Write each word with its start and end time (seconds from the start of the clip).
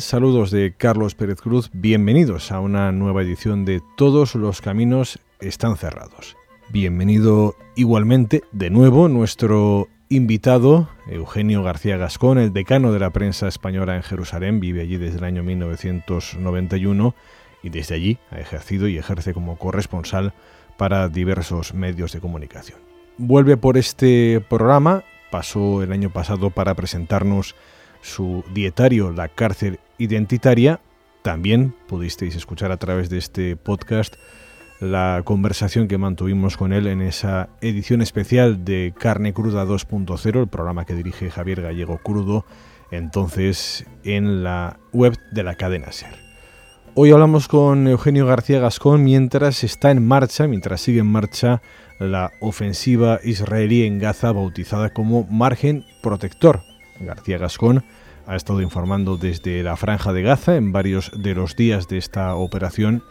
Saludos 0.00 0.50
de 0.50 0.74
Carlos 0.76 1.14
Pérez 1.14 1.40
Cruz. 1.40 1.70
Bienvenidos 1.72 2.50
a 2.50 2.58
una 2.58 2.90
nueva 2.90 3.22
edición 3.22 3.64
de 3.64 3.80
Todos 3.96 4.34
los 4.34 4.60
caminos 4.60 5.20
están 5.38 5.76
cerrados. 5.76 6.36
Bienvenido 6.70 7.54
igualmente 7.76 8.42
de 8.50 8.68
nuevo 8.68 9.08
nuestro 9.08 9.86
invitado, 10.08 10.88
Eugenio 11.06 11.62
García 11.62 11.96
Gascón, 11.98 12.38
el 12.38 12.52
decano 12.52 12.90
de 12.90 12.98
la 12.98 13.10
prensa 13.10 13.46
española 13.46 13.94
en 13.94 14.02
Jerusalén, 14.02 14.58
vive 14.58 14.80
allí 14.80 14.96
desde 14.96 15.18
el 15.18 15.24
año 15.24 15.44
1991 15.44 17.14
y 17.62 17.68
desde 17.68 17.94
allí 17.94 18.18
ha 18.32 18.40
ejercido 18.40 18.88
y 18.88 18.98
ejerce 18.98 19.32
como 19.32 19.56
corresponsal 19.56 20.34
para 20.78 21.08
diversos 21.08 21.74
medios 21.74 22.10
de 22.10 22.18
comunicación. 22.18 22.80
Vuelve 23.18 23.56
por 23.56 23.78
este 23.78 24.44
programa, 24.50 25.04
pasó 25.30 25.84
el 25.84 25.92
año 25.92 26.10
pasado 26.10 26.50
para 26.50 26.74
presentarnos 26.74 27.54
su 28.00 28.44
dietario 28.52 29.10
La 29.10 29.28
cárcel 29.28 29.80
identitaria. 29.98 30.80
También 31.22 31.74
pudisteis 31.86 32.36
escuchar 32.36 32.72
a 32.72 32.78
través 32.78 33.10
de 33.10 33.18
este 33.18 33.56
podcast 33.56 34.16
la 34.80 35.20
conversación 35.24 35.88
que 35.88 35.98
mantuvimos 35.98 36.56
con 36.56 36.72
él 36.72 36.86
en 36.86 37.02
esa 37.02 37.50
edición 37.60 38.00
especial 38.00 38.64
de 38.64 38.94
Carne 38.98 39.34
Cruda 39.34 39.66
2.0, 39.66 40.40
el 40.40 40.48
programa 40.48 40.86
que 40.86 40.94
dirige 40.94 41.30
Javier 41.30 41.60
Gallego 41.60 41.98
Crudo, 41.98 42.46
entonces 42.90 43.84
en 44.04 44.42
la 44.42 44.78
web 44.92 45.18
de 45.32 45.42
la 45.42 45.54
cadena 45.56 45.92
Ser. 45.92 46.30
Hoy 46.94 47.12
hablamos 47.12 47.46
con 47.46 47.86
Eugenio 47.86 48.26
García 48.26 48.58
Gascón 48.58 49.04
mientras 49.04 49.62
está 49.64 49.90
en 49.90 50.04
marcha, 50.06 50.48
mientras 50.48 50.80
sigue 50.80 51.00
en 51.00 51.06
marcha 51.06 51.60
la 52.00 52.32
ofensiva 52.40 53.20
israelí 53.22 53.84
en 53.84 53.98
Gaza 53.98 54.32
bautizada 54.32 54.92
como 54.94 55.24
Margen 55.30 55.84
Protector, 56.02 56.62
García 57.00 57.38
Gascón 57.38 57.82
ha 58.26 58.36
estado 58.36 58.62
informando 58.62 59.16
desde 59.16 59.62
la 59.62 59.76
Franja 59.76 60.12
de 60.12 60.22
Gaza 60.22 60.56
en 60.56 60.72
varios 60.72 61.10
de 61.20 61.34
los 61.34 61.56
días 61.56 61.88
de 61.88 61.98
esta 61.98 62.34
operación. 62.34 63.02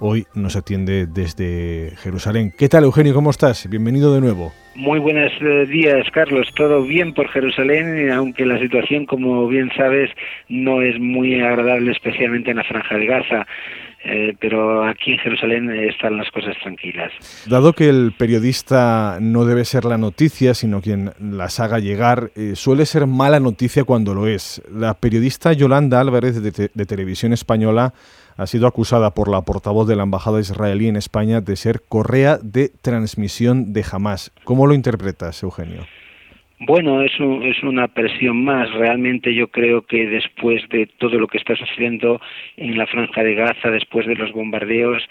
Hoy 0.00 0.26
nos 0.34 0.56
atiende 0.56 1.06
desde 1.06 1.92
Jerusalén. 1.98 2.52
¿Qué 2.58 2.68
tal, 2.68 2.84
Eugenio? 2.84 3.14
¿Cómo 3.14 3.30
estás? 3.30 3.68
Bienvenido 3.70 4.12
de 4.12 4.20
nuevo. 4.20 4.52
Muy 4.74 4.98
buenos 4.98 5.30
eh, 5.40 5.66
días, 5.66 6.04
Carlos. 6.12 6.48
Todo 6.56 6.82
bien 6.82 7.14
por 7.14 7.28
Jerusalén, 7.28 8.10
aunque 8.10 8.44
la 8.44 8.58
situación, 8.58 9.06
como 9.06 9.46
bien 9.46 9.70
sabes, 9.76 10.10
no 10.48 10.82
es 10.82 10.98
muy 10.98 11.40
agradable, 11.40 11.92
especialmente 11.92 12.50
en 12.50 12.56
la 12.56 12.64
Franja 12.64 12.96
de 12.96 13.06
Gaza. 13.06 13.46
Eh, 14.04 14.36
pero 14.38 14.86
aquí 14.86 15.12
en 15.12 15.18
Jerusalén 15.18 15.70
están 15.70 16.18
las 16.18 16.30
cosas 16.30 16.54
tranquilas. 16.62 17.10
Dado 17.46 17.72
que 17.72 17.88
el 17.88 18.12
periodista 18.12 19.18
no 19.20 19.46
debe 19.46 19.64
ser 19.64 19.86
la 19.86 19.96
noticia, 19.96 20.52
sino 20.52 20.82
quien 20.82 21.12
las 21.18 21.58
haga 21.58 21.78
llegar, 21.78 22.30
eh, 22.36 22.52
suele 22.54 22.84
ser 22.84 23.06
mala 23.06 23.40
noticia 23.40 23.84
cuando 23.84 24.12
lo 24.12 24.26
es. 24.26 24.62
La 24.70 24.94
periodista 24.94 25.54
Yolanda 25.54 26.00
Álvarez 26.00 26.42
de, 26.42 26.70
de 26.72 26.86
Televisión 26.86 27.32
Española 27.32 27.94
ha 28.36 28.46
sido 28.46 28.66
acusada 28.66 29.12
por 29.12 29.28
la 29.28 29.42
portavoz 29.42 29.88
de 29.88 29.96
la 29.96 30.02
Embajada 30.02 30.40
israelí 30.40 30.88
en 30.88 30.96
España 30.96 31.40
de 31.40 31.56
ser 31.56 31.82
correa 31.88 32.38
de 32.42 32.68
transmisión 32.68 33.72
de 33.72 33.84
Hamas. 33.90 34.32
¿Cómo 34.44 34.66
lo 34.66 34.74
interpretas, 34.74 35.42
Eugenio? 35.42 35.86
Bueno, 36.60 37.02
es, 37.02 37.12
es 37.42 37.62
una 37.62 37.88
presión 37.88 38.44
más. 38.44 38.72
Realmente 38.72 39.34
yo 39.34 39.48
creo 39.48 39.82
que 39.82 40.06
después 40.06 40.66
de 40.68 40.86
todo 40.86 41.18
lo 41.18 41.26
que 41.26 41.38
está 41.38 41.56
sucediendo 41.56 42.20
en 42.56 42.78
la 42.78 42.86
franja 42.86 43.22
de 43.22 43.34
Gaza, 43.34 43.70
después 43.70 44.06
de 44.06 44.14
los 44.14 44.32
bombardeos 44.32 45.02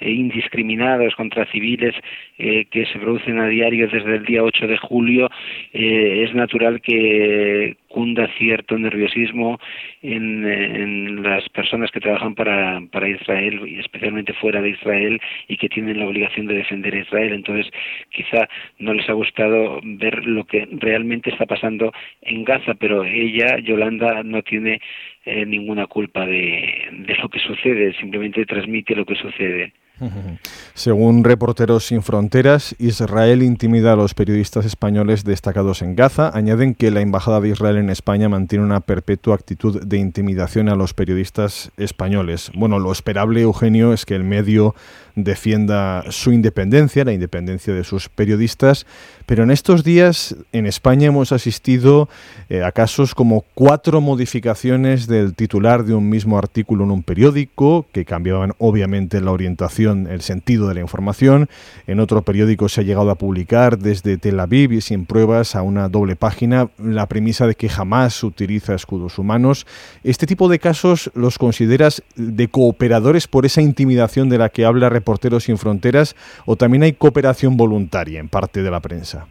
indiscriminados 0.00 1.14
contra 1.14 1.46
civiles 1.46 1.94
eh, 2.38 2.66
que 2.70 2.86
se 2.86 2.98
producen 2.98 3.38
a 3.38 3.48
diario 3.48 3.88
desde 3.88 4.16
el 4.16 4.24
día 4.24 4.42
8 4.42 4.66
de 4.66 4.76
julio, 4.76 5.28
eh, 5.72 6.24
es 6.26 6.34
natural 6.34 6.80
que 6.80 7.76
cunda 7.88 8.28
cierto 8.36 8.78
nerviosismo 8.78 9.58
en, 10.02 11.22
las 11.22 11.48
personas 11.48 11.90
que 11.90 12.00
trabajan 12.00 12.34
para, 12.34 12.82
para 12.92 13.08
Israel 13.08 13.60
especialmente 13.78 14.34
fuera 14.34 14.60
de 14.60 14.70
Israel 14.70 15.20
y 15.48 15.56
que 15.56 15.70
tienen 15.70 15.98
la 15.98 16.06
obligación 16.06 16.46
de 16.46 16.56
defender 16.56 16.94
a 16.94 17.00
Israel. 17.00 17.32
Entonces, 17.32 17.72
quizá 18.10 18.48
no 18.78 18.92
les 18.92 19.08
ha 19.08 19.14
gustado 19.14 19.80
ver 19.82 20.26
lo 20.26 20.44
que 20.44 20.68
realmente 20.72 21.30
está 21.30 21.46
pasando 21.46 21.92
en 22.20 22.44
Gaza, 22.44 22.74
pero 22.74 23.04
ella, 23.04 23.58
Yolanda, 23.58 24.22
no 24.22 24.42
tiene 24.42 24.80
eh, 25.24 25.46
ninguna 25.46 25.86
culpa 25.86 26.26
de, 26.26 26.88
de 26.92 27.14
lo 27.16 27.28
que 27.28 27.40
sucede, 27.40 27.94
simplemente 27.94 28.44
transmite 28.44 28.94
lo 28.94 29.06
que 29.06 29.16
sucede. 29.16 29.72
Según 30.74 31.24
Reporteros 31.24 31.86
Sin 31.86 32.02
Fronteras, 32.02 32.74
Israel 32.78 33.42
intimida 33.42 33.92
a 33.92 33.96
los 33.96 34.14
periodistas 34.14 34.66
españoles 34.66 35.24
destacados 35.24 35.82
en 35.82 35.96
Gaza. 35.96 36.30
Añaden 36.34 36.74
que 36.74 36.90
la 36.90 37.00
Embajada 37.00 37.40
de 37.40 37.48
Israel 37.48 37.78
en 37.78 37.90
España 37.90 38.28
mantiene 38.28 38.64
una 38.64 38.80
perpetua 38.80 39.34
actitud 39.34 39.82
de 39.82 39.98
intimidación 39.98 40.68
a 40.68 40.74
los 40.74 40.94
periodistas 40.94 41.70
españoles. 41.76 42.50
Bueno, 42.54 42.78
lo 42.78 42.92
esperable, 42.92 43.40
Eugenio, 43.40 43.92
es 43.92 44.04
que 44.04 44.14
el 44.14 44.24
medio 44.24 44.74
defienda 45.16 46.04
su 46.10 46.30
independencia, 46.30 47.04
la 47.04 47.12
independencia 47.12 47.72
de 47.72 47.84
sus 47.84 48.10
periodistas, 48.10 48.86
pero 49.24 49.42
en 49.42 49.50
estos 49.50 49.82
días 49.82 50.36
en 50.52 50.66
España 50.66 51.08
hemos 51.08 51.32
asistido 51.32 52.08
eh, 52.50 52.62
a 52.62 52.70
casos 52.70 53.14
como 53.14 53.44
cuatro 53.54 54.02
modificaciones 54.02 55.06
del 55.06 55.34
titular 55.34 55.84
de 55.84 55.94
un 55.94 56.10
mismo 56.10 56.36
artículo 56.36 56.84
en 56.84 56.90
un 56.90 57.02
periódico, 57.02 57.86
que 57.92 58.04
cambiaban 58.04 58.52
obviamente 58.58 59.20
la 59.22 59.32
orientación, 59.32 59.85
el 59.92 60.20
sentido 60.22 60.68
de 60.68 60.74
la 60.74 60.80
información. 60.80 61.48
En 61.86 62.00
otro 62.00 62.22
periódico 62.22 62.68
se 62.68 62.80
ha 62.80 62.84
llegado 62.84 63.10
a 63.10 63.16
publicar 63.16 63.78
desde 63.78 64.18
Tel 64.18 64.40
Aviv 64.40 64.72
y 64.72 64.80
sin 64.80 65.06
pruebas 65.06 65.56
a 65.56 65.62
una 65.62 65.88
doble 65.88 66.16
página 66.16 66.70
la 66.78 67.06
premisa 67.06 67.46
de 67.46 67.54
que 67.54 67.68
jamás 67.68 68.22
utiliza 68.24 68.74
escudos 68.74 69.18
humanos. 69.18 69.66
Este 70.04 70.26
tipo 70.26 70.48
de 70.48 70.58
casos 70.58 71.10
los 71.14 71.38
consideras 71.38 72.02
de 72.16 72.48
cooperadores 72.48 73.28
por 73.28 73.46
esa 73.46 73.62
intimidación 73.62 74.28
de 74.28 74.38
la 74.38 74.48
que 74.48 74.64
habla 74.64 74.88
Reporteros 74.88 75.44
sin 75.44 75.58
Fronteras 75.58 76.16
o 76.44 76.56
también 76.56 76.82
hay 76.82 76.92
cooperación 76.92 77.56
voluntaria 77.56 78.20
en 78.20 78.28
parte 78.28 78.62
de 78.62 78.70
la 78.70 78.80
prensa? 78.80 79.26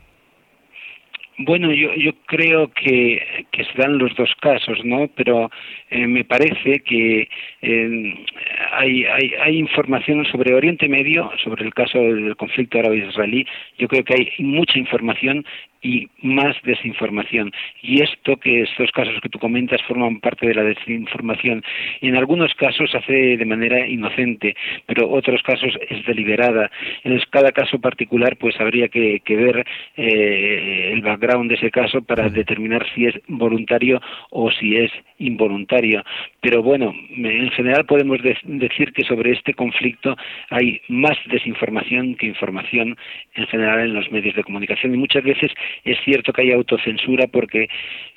Bueno, 1.38 1.74
yo, 1.74 1.94
yo 1.96 2.14
creo 2.28 2.72
que, 2.72 3.46
que 3.52 3.66
se 3.66 3.74
dan 3.78 3.98
los 3.98 4.16
dos 4.16 4.34
casos, 4.40 4.86
¿no? 4.86 5.10
Pero 5.16 5.52
eh, 5.90 6.08
me 6.08 6.24
parece 6.24 6.80
que 6.80 7.28
eh, 7.62 8.26
hay, 8.72 9.04
hay, 9.04 9.34
hay 9.42 9.58
información 9.58 10.26
sobre 10.26 10.54
Oriente 10.54 10.88
Medio, 10.88 11.30
sobre 11.44 11.66
el 11.66 11.74
caso 11.74 12.00
del 12.00 12.38
conflicto 12.38 12.80
árabe-israelí. 12.80 13.46
Yo 13.78 13.90
creo 13.90 14.06
que 14.06 14.14
hay 14.14 14.32
mucha 14.40 14.80
información 14.80 15.46
y 15.86 16.10
más 16.24 16.56
desinformación. 16.64 17.52
Y 17.84 18.02
esto 18.02 18.38
que 18.38 18.62
estos 18.62 18.90
casos 18.92 19.14
que 19.22 19.30
tú 19.30 19.38
comentas 19.38 19.80
forman 19.84 20.20
parte 20.20 20.48
de 20.48 20.56
la 20.56 20.64
desinformación. 20.64 21.64
Y 22.02 22.08
en 22.08 22.16
algunos 22.16 22.56
casos 22.56 22.90
se 22.90 22.98
hace 22.98 23.38
de 23.38 23.46
manera 23.46 23.88
inocente, 23.88 24.56
pero 24.88 25.08
otros 25.12 25.44
casos 25.44 25.78
es 25.88 26.04
deliberada. 26.08 26.72
En 27.04 27.22
cada 27.30 27.52
caso 27.52 27.80
particular, 27.80 28.36
pues 28.38 28.60
habría 28.60 28.88
que, 28.88 29.20
que 29.24 29.36
ver 29.36 29.66
eh, 29.96 30.90
el 30.92 31.02
background 31.02 31.50
de 31.50 31.56
ese 31.56 31.70
caso 31.70 32.02
para 32.02 32.30
determinar 32.30 32.84
si 32.96 33.06
es 33.06 33.14
voluntario 33.28 34.02
o 34.32 34.50
si 34.50 34.78
es 34.78 34.92
involuntario. 35.20 36.04
Pero 36.42 36.64
bueno, 36.64 36.96
en 37.16 37.52
general 37.52 37.86
podemos 37.86 38.22
de 38.24 38.36
decir 38.44 38.92
que 38.92 39.04
sobre 39.04 39.34
este 39.34 39.54
conflicto 39.54 40.16
hay 40.50 40.82
más 40.88 41.18
desinformación 41.28 42.16
que 42.16 42.26
información 42.26 42.98
en 43.36 43.48
general 43.48 43.82
en 43.82 43.94
los 43.94 44.12
medios 44.12 44.36
de 44.36 44.44
comunicación 44.44 44.94
y 44.94 44.98
muchas 44.98 45.24
veces 45.24 45.52
es 45.84 45.98
cierto 46.04 46.34
que 46.34 46.44
hay 46.44 46.52
autocensura 46.52 47.28
porque 47.28 47.64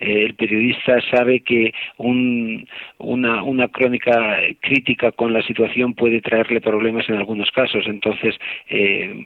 eh, 0.00 0.24
el 0.26 0.34
periodista 0.34 1.00
sabe 1.10 1.40
que 1.40 1.72
un, 1.96 2.66
una, 2.98 3.68
crónica 3.68 4.38
crítica 4.60 5.12
con 5.12 5.32
la 5.32 5.42
situación 5.42 5.94
puede 5.94 6.20
traerle 6.20 6.60
problemas 6.60 7.08
en 7.08 7.16
algunos 7.16 7.50
casos, 7.50 7.84
entonces 7.86 8.34
eh, 8.68 9.24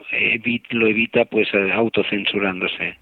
lo 0.71 0.87
evita 0.87 1.25
pues 1.25 1.47
autocensurándose. 1.73 2.95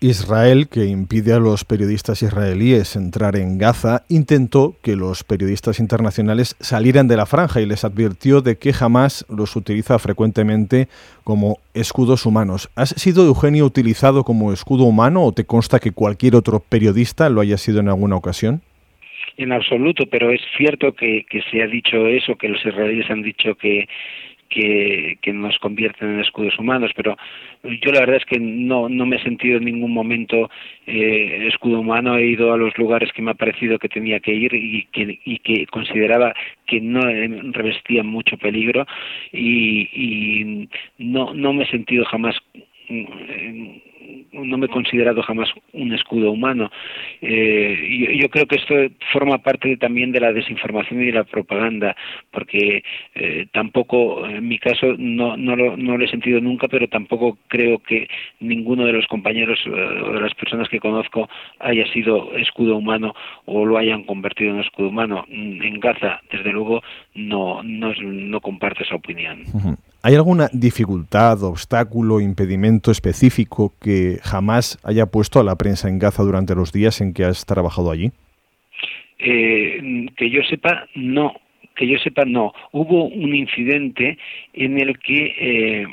Israel, 0.00 0.68
que 0.70 0.84
impide 0.84 1.32
a 1.32 1.38
los 1.38 1.64
periodistas 1.64 2.22
israelíes 2.22 2.96
entrar 2.96 3.36
en 3.36 3.58
Gaza, 3.58 4.02
intentó 4.08 4.76
que 4.82 4.96
los 4.96 5.24
periodistas 5.24 5.80
internacionales 5.80 6.56
salieran 6.60 7.08
de 7.08 7.16
la 7.16 7.26
franja 7.26 7.60
y 7.60 7.66
les 7.66 7.84
advirtió 7.84 8.40
de 8.40 8.56
que 8.56 8.72
jamás 8.72 9.24
los 9.28 9.56
utiliza 9.56 9.98
frecuentemente 9.98 10.88
como 11.24 11.58
escudos 11.72 12.26
humanos. 12.26 12.70
¿Has 12.76 12.90
sido, 12.90 13.24
Eugenio, 13.24 13.64
utilizado 13.64 14.24
como 14.24 14.52
escudo 14.52 14.73
humano 14.82 15.22
o 15.22 15.32
te 15.32 15.44
consta 15.44 15.78
que 15.78 15.92
cualquier 15.92 16.34
otro 16.34 16.60
periodista 16.60 17.28
lo 17.28 17.40
haya 17.40 17.56
sido 17.56 17.80
en 17.80 17.88
alguna 17.88 18.16
ocasión? 18.16 18.62
En 19.36 19.52
absoluto, 19.52 20.04
pero 20.10 20.30
es 20.30 20.40
cierto 20.56 20.92
que, 20.94 21.24
se 21.50 21.62
ha 21.62 21.66
dicho 21.66 22.06
eso, 22.06 22.36
que 22.36 22.48
los 22.48 22.64
israelíes 22.64 23.10
han 23.10 23.22
dicho 23.22 23.54
que 23.56 23.88
que, 24.48 25.32
nos 25.32 25.58
convierten 25.58 26.10
en 26.10 26.20
escudos 26.20 26.56
humanos, 26.58 26.92
pero 26.94 27.16
yo 27.64 27.90
la 27.90 28.00
verdad 28.00 28.16
es 28.16 28.24
que 28.24 28.38
no, 28.38 28.88
no 28.88 29.04
me 29.04 29.16
he 29.16 29.22
sentido 29.22 29.58
en 29.58 29.64
ningún 29.64 29.92
momento 29.92 30.48
eh, 30.86 31.48
escudo 31.48 31.80
humano, 31.80 32.16
he 32.16 32.26
ido 32.26 32.52
a 32.52 32.56
los 32.56 32.76
lugares 32.78 33.10
que 33.12 33.22
me 33.22 33.32
ha 33.32 33.34
parecido 33.34 33.78
que 33.78 33.88
tenía 33.88 34.20
que 34.20 34.32
ir 34.32 34.54
y 34.54 34.86
que, 34.92 35.66
consideraba 35.66 36.34
que 36.66 36.80
no 36.80 37.00
revestían 37.52 38.06
mucho 38.06 38.36
peligro 38.36 38.86
y, 39.32 40.68
no, 40.98 41.34
no 41.34 41.52
me 41.52 41.64
he 41.64 41.70
sentido 41.70 42.04
jamás 42.04 42.36
no 44.32 44.58
me 44.58 44.66
he 44.66 44.68
considerado 44.68 45.22
jamás 45.22 45.48
un 45.72 45.92
escudo 45.92 46.30
humano. 46.30 46.70
Eh, 47.20 48.18
yo, 48.20 48.28
creo 48.28 48.46
que 48.46 48.56
esto 48.56 48.74
forma 49.12 49.38
parte 49.38 49.76
también 49.76 50.12
de 50.12 50.20
la 50.20 50.32
desinformación 50.32 51.02
y 51.02 51.06
de 51.06 51.12
la 51.12 51.24
propaganda, 51.24 51.96
porque 52.30 52.82
eh, 53.14 53.46
tampoco, 53.52 54.26
en 54.26 54.46
mi 54.46 54.58
caso, 54.58 54.94
no, 54.98 55.36
no, 55.36 55.56
lo, 55.56 55.76
no 55.76 55.96
lo 55.96 56.04
he 56.04 56.08
sentido 56.08 56.40
nunca, 56.40 56.68
pero 56.68 56.88
tampoco 56.88 57.38
creo 57.48 57.78
que 57.78 58.08
ninguno 58.40 58.84
de 58.86 58.92
los 58.92 59.06
compañeros 59.06 59.58
eh, 59.66 59.70
o 59.70 60.12
de 60.12 60.20
las 60.20 60.34
personas 60.34 60.68
que 60.68 60.80
conozco 60.80 61.28
haya 61.60 61.86
sido 61.92 62.34
escudo 62.36 62.76
humano 62.76 63.14
o 63.46 63.64
lo 63.64 63.78
hayan 63.78 64.04
convertido 64.04 64.54
en 64.54 64.60
escudo 64.60 64.88
humano. 64.88 65.24
En 65.28 65.80
Gaza, 65.80 66.20
desde 66.30 66.52
luego, 66.52 66.82
no, 67.14 67.62
no, 67.62 67.92
no 67.94 68.40
comparto 68.40 68.82
esa 68.82 68.96
opinión. 68.96 69.44
¿Hay 70.06 70.16
alguna 70.16 70.48
dificultad, 70.52 71.42
obstáculo, 71.44 72.20
impedimento 72.20 72.90
específico 72.90 73.72
que 73.80 74.18
jamás 74.22 74.78
haya 74.84 75.06
puesto 75.06 75.40
a 75.40 75.44
la 75.44 75.56
prensa 75.56 75.88
en 75.88 75.98
Gaza 75.98 76.22
durante 76.22 76.54
los 76.54 76.74
días 76.74 77.00
en 77.00 77.14
que 77.14 77.24
has 77.24 77.46
trabajado 77.46 77.90
allí? 77.90 78.10
Eh, 79.18 80.06
que 80.14 80.28
yo 80.28 80.42
sepa, 80.42 80.86
no. 80.94 81.32
Que 81.74 81.88
yo 81.88 81.96
sepa, 82.00 82.26
no. 82.26 82.52
Hubo 82.72 83.06
un 83.06 83.34
incidente 83.34 84.18
en 84.52 84.78
el 84.78 84.98
que 84.98 85.24
eh, 85.40 85.86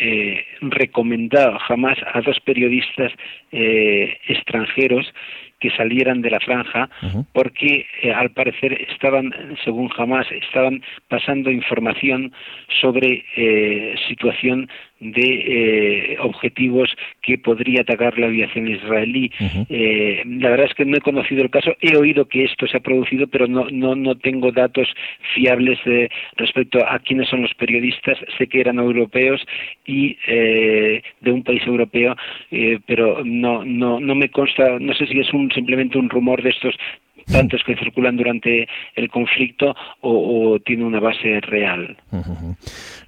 eh, 0.00 0.44
recomendado 0.60 1.58
jamás 1.58 1.98
a 2.14 2.20
dos 2.20 2.38
periodistas 2.38 3.10
eh, 3.50 4.18
extranjeros 4.28 5.12
que 5.60 5.70
salieran 5.70 6.22
de 6.22 6.30
la 6.30 6.40
franja 6.40 6.88
porque 7.32 7.86
eh, 8.02 8.12
al 8.12 8.30
parecer 8.30 8.72
estaban, 8.90 9.32
según 9.64 9.88
jamás, 9.88 10.26
estaban 10.30 10.82
pasando 11.08 11.50
información 11.50 12.32
sobre 12.80 13.24
eh, 13.36 13.94
situación 14.08 14.68
de 15.00 16.12
eh, 16.12 16.16
objetivos 16.20 16.90
que 17.22 17.38
podría 17.38 17.82
atacar 17.82 18.18
la 18.18 18.26
aviación 18.26 18.68
israelí. 18.68 19.30
eh, 19.68 20.22
la 20.26 20.50
verdad 20.50 20.66
es 20.66 20.74
que 20.74 20.84
no 20.84 20.96
he 20.96 21.00
conocido 21.00 21.42
el 21.42 21.50
caso, 21.50 21.74
he 21.80 21.96
oído 21.96 22.26
que 22.26 22.44
esto 22.44 22.66
se 22.66 22.76
ha 22.76 22.80
producido, 22.80 23.26
pero 23.26 23.46
no, 23.46 23.66
no, 23.70 23.94
no 23.94 24.16
tengo 24.16 24.52
datos 24.52 24.88
fiables 25.34 25.78
eh, 25.86 26.08
respecto 26.36 26.84
a 26.86 26.98
quiénes 26.98 27.28
son 27.28 27.42
los 27.42 27.54
periodistas. 27.54 28.18
Sé 28.36 28.46
que 28.46 28.60
eran 28.60 28.78
europeos 28.78 29.44
y 29.86 30.16
eh, 30.26 31.02
de 31.20 31.32
un 31.32 31.42
país 31.42 31.62
europeo, 31.66 32.16
eh, 32.50 32.78
pero 32.86 33.24
no, 33.24 33.64
no, 33.64 34.00
no 34.00 34.14
me 34.14 34.30
consta, 34.30 34.78
no 34.78 34.94
sé 34.94 35.06
si 35.06 35.18
es 35.20 35.32
un 35.32 35.50
simplemente 35.52 35.98
un 35.98 36.10
rumor 36.10 36.42
de 36.42 36.50
estos 36.50 36.74
tantos 37.30 37.62
que 37.64 37.76
circulan 37.76 38.16
durante 38.16 38.68
el 38.94 39.10
conflicto 39.10 39.74
o, 40.00 40.58
tiene 40.64 40.84
una 40.84 41.00
base 41.00 41.40
real. 41.40 41.96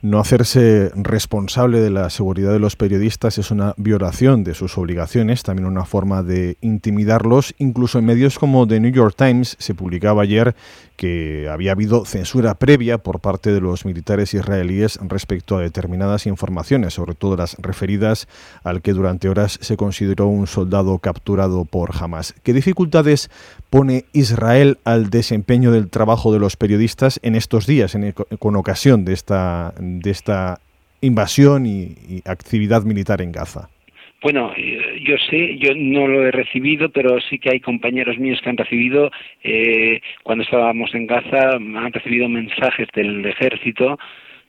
No 0.02 0.18
hacerse 0.18 0.90
responsable 0.94 1.80
de 1.80 1.90
la 1.90 2.10
seguridad 2.10 2.52
de 2.52 2.58
los 2.58 2.76
periodistas 2.76 3.38
es 3.38 3.50
una 3.50 3.74
violación 3.76 4.44
de 4.44 4.54
sus 4.54 4.78
obligaciones, 4.78 5.42
también 5.42 5.66
una 5.66 5.84
forma 5.84 6.22
de 6.22 6.56
intimidarlos. 6.60 7.54
Incluso 7.58 7.98
en 7.98 8.06
medios 8.06 8.38
como 8.38 8.66
The 8.66 8.80
New 8.80 8.92
York 8.92 9.14
Times 9.16 9.56
se 9.58 9.74
publicaba 9.74 10.22
ayer 10.22 10.54
que 10.96 11.48
había 11.50 11.72
habido 11.72 12.04
censura 12.04 12.56
previa 12.56 12.98
por 12.98 13.20
parte 13.20 13.52
de 13.52 13.62
los 13.62 13.86
militares 13.86 14.34
israelíes 14.34 14.98
respecto 15.02 15.56
a 15.56 15.62
determinadas 15.62 16.26
informaciones, 16.26 16.92
sobre 16.92 17.14
todo 17.14 17.36
las 17.36 17.56
referidas 17.56 18.28
al 18.64 18.82
que 18.82 18.92
durante 18.92 19.30
horas 19.30 19.58
se 19.62 19.78
consideró 19.78 20.26
un 20.26 20.46
soldado 20.46 20.98
capturado 20.98 21.64
por 21.64 21.92
Hamas. 21.98 22.34
¿Qué 22.42 22.52
dificultades 22.52 23.30
pone 23.70 24.04
Israel 24.12 24.78
al 24.84 25.10
desempeño 25.10 25.70
del 25.72 25.90
trabajo 25.90 26.32
de 26.32 26.38
los 26.38 26.56
periodistas 26.56 27.20
en 27.22 27.34
estos 27.34 27.66
días, 27.66 27.96
con 28.38 28.56
ocasión 28.56 29.04
de 29.04 29.12
esta, 29.12 29.72
de 29.78 30.10
esta 30.10 30.60
invasión 31.00 31.66
y 31.66 32.22
actividad 32.26 32.82
militar 32.84 33.20
en 33.22 33.32
Gaza? 33.32 33.68
Bueno, 34.22 34.52
eh, 34.54 35.00
yo 35.02 35.16
sé, 35.30 35.56
yo 35.56 35.74
no 35.74 36.06
lo 36.06 36.26
he 36.26 36.30
recibido, 36.30 36.90
pero 36.90 37.18
sí 37.22 37.38
que 37.38 37.50
hay 37.50 37.60
compañeros 37.60 38.18
míos 38.18 38.38
que 38.42 38.50
han 38.50 38.56
recibido, 38.56 39.10
eh, 39.42 40.00
cuando 40.22 40.44
estábamos 40.44 40.94
en 40.94 41.06
Gaza, 41.06 41.56
han 41.56 41.92
recibido 41.92 42.28
mensajes 42.28 42.88
del 42.94 43.24
ejército 43.24 43.98